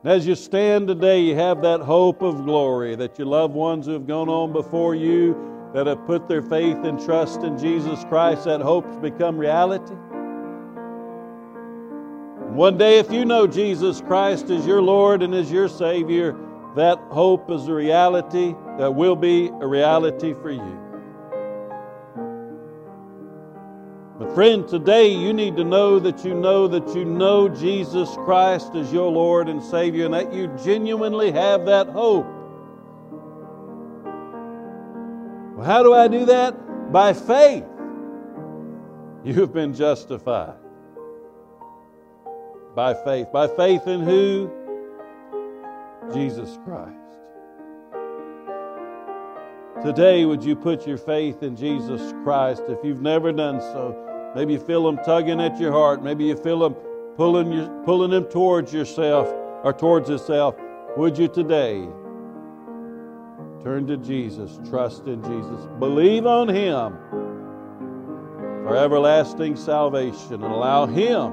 And 0.04 0.12
as 0.12 0.26
you 0.26 0.34
stand 0.34 0.88
today, 0.88 1.20
you 1.22 1.36
have 1.36 1.62
that 1.62 1.80
hope 1.80 2.20
of 2.20 2.44
glory 2.44 2.96
that 2.96 3.18
your 3.18 3.28
loved 3.28 3.54
ones 3.54 3.86
who 3.86 3.92
have 3.92 4.06
gone 4.06 4.28
on 4.28 4.52
before 4.52 4.94
you, 4.94 5.50
that 5.74 5.86
have 5.86 6.04
put 6.06 6.28
their 6.28 6.42
faith 6.42 6.78
and 6.84 7.00
trust 7.04 7.42
in 7.42 7.58
Jesus 7.58 8.04
Christ, 8.04 8.44
that 8.44 8.60
hope's 8.60 8.96
become 8.96 9.38
reality. 9.38 9.94
And 12.46 12.56
one 12.56 12.76
day, 12.76 12.98
if 12.98 13.12
you 13.12 13.24
know 13.24 13.46
Jesus 13.46 14.00
Christ 14.00 14.50
as 14.50 14.66
your 14.66 14.82
Lord 14.82 15.22
and 15.22 15.34
as 15.34 15.52
your 15.52 15.68
Savior, 15.68 16.36
that 16.76 16.98
hope 17.10 17.50
is 17.50 17.68
a 17.68 17.74
reality 17.74 18.54
that 18.78 18.94
will 18.94 19.16
be 19.16 19.48
a 19.60 19.66
reality 19.66 20.34
for 20.34 20.50
you. 20.50 20.78
But, 24.18 24.34
friend, 24.34 24.68
today 24.68 25.08
you 25.08 25.32
need 25.32 25.56
to 25.56 25.64
know 25.64 25.98
that 25.98 26.24
you 26.24 26.34
know 26.34 26.68
that 26.68 26.94
you 26.94 27.04
know 27.04 27.48
Jesus 27.48 28.10
Christ 28.16 28.74
as 28.74 28.92
your 28.92 29.10
Lord 29.10 29.48
and 29.48 29.62
Savior 29.62 30.04
and 30.04 30.14
that 30.14 30.32
you 30.32 30.48
genuinely 30.62 31.30
have 31.32 31.64
that 31.66 31.88
hope. 31.88 32.26
Well, 35.60 35.68
how 35.68 35.82
do 35.82 35.92
I 35.92 36.08
do 36.08 36.24
that? 36.24 36.90
By 36.90 37.12
faith. 37.12 37.66
You 39.22 39.34
have 39.42 39.52
been 39.52 39.74
justified 39.74 40.56
by 42.74 42.94
faith. 42.94 43.30
By 43.30 43.46
faith 43.46 43.86
in 43.86 44.00
who? 44.00 44.50
Jesus 46.14 46.58
Christ. 46.64 46.96
Today, 49.84 50.24
would 50.24 50.42
you 50.42 50.56
put 50.56 50.86
your 50.86 50.96
faith 50.96 51.42
in 51.42 51.56
Jesus 51.56 52.14
Christ? 52.24 52.62
If 52.68 52.82
you've 52.82 53.02
never 53.02 53.30
done 53.30 53.60
so, 53.60 54.32
maybe 54.34 54.54
you 54.54 54.60
feel 54.60 54.88
Him 54.88 54.98
tugging 55.04 55.42
at 55.42 55.60
your 55.60 55.72
heart. 55.72 56.02
Maybe 56.02 56.24
you 56.24 56.38
feel 56.38 56.64
Him 56.64 56.72
pulling, 57.18 57.52
you, 57.52 57.82
pulling 57.84 58.12
Him 58.12 58.24
towards 58.24 58.72
yourself 58.72 59.28
or 59.62 59.74
towards 59.74 60.08
yourself. 60.08 60.54
Would 60.96 61.18
you 61.18 61.28
today 61.28 61.86
turn 63.62 63.86
to 63.86 63.96
Jesus, 63.96 64.58
trust 64.68 65.06
in 65.06 65.22
Jesus, 65.22 65.68
believe 65.78 66.26
on 66.26 66.48
Him 66.48 66.96
for 68.64 68.76
everlasting 68.76 69.56
salvation, 69.56 70.34
and 70.34 70.44
allow 70.44 70.86
Him 70.86 71.32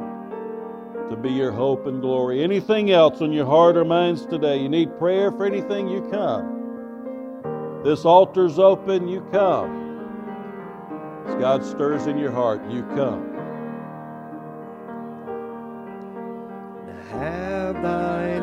to 1.10 1.16
be 1.16 1.30
your 1.30 1.52
hope 1.52 1.86
and 1.88 2.02
glory. 2.02 2.44
Anything 2.44 2.92
else 2.92 3.22
on 3.22 3.32
your 3.32 3.46
heart 3.46 3.78
or 3.78 3.86
minds 3.86 4.26
today, 4.26 4.58
you 4.58 4.68
need 4.70 4.98
prayer 4.98 5.32
for 5.32 5.46
anything, 5.46 5.88
you 5.88 6.02
come. 6.12 7.82
This 7.84 8.04
altar's 8.06 8.60
open, 8.60 9.08
you 9.08 9.22
come. 9.32 9.86
As 11.28 11.36
God 11.36 11.64
stirs 11.64 12.08
in 12.08 12.18
your 12.18 12.32
heart, 12.32 12.62
you 12.70 12.84
come. 12.96 13.34
Have 17.12 17.82
thy 17.82 18.37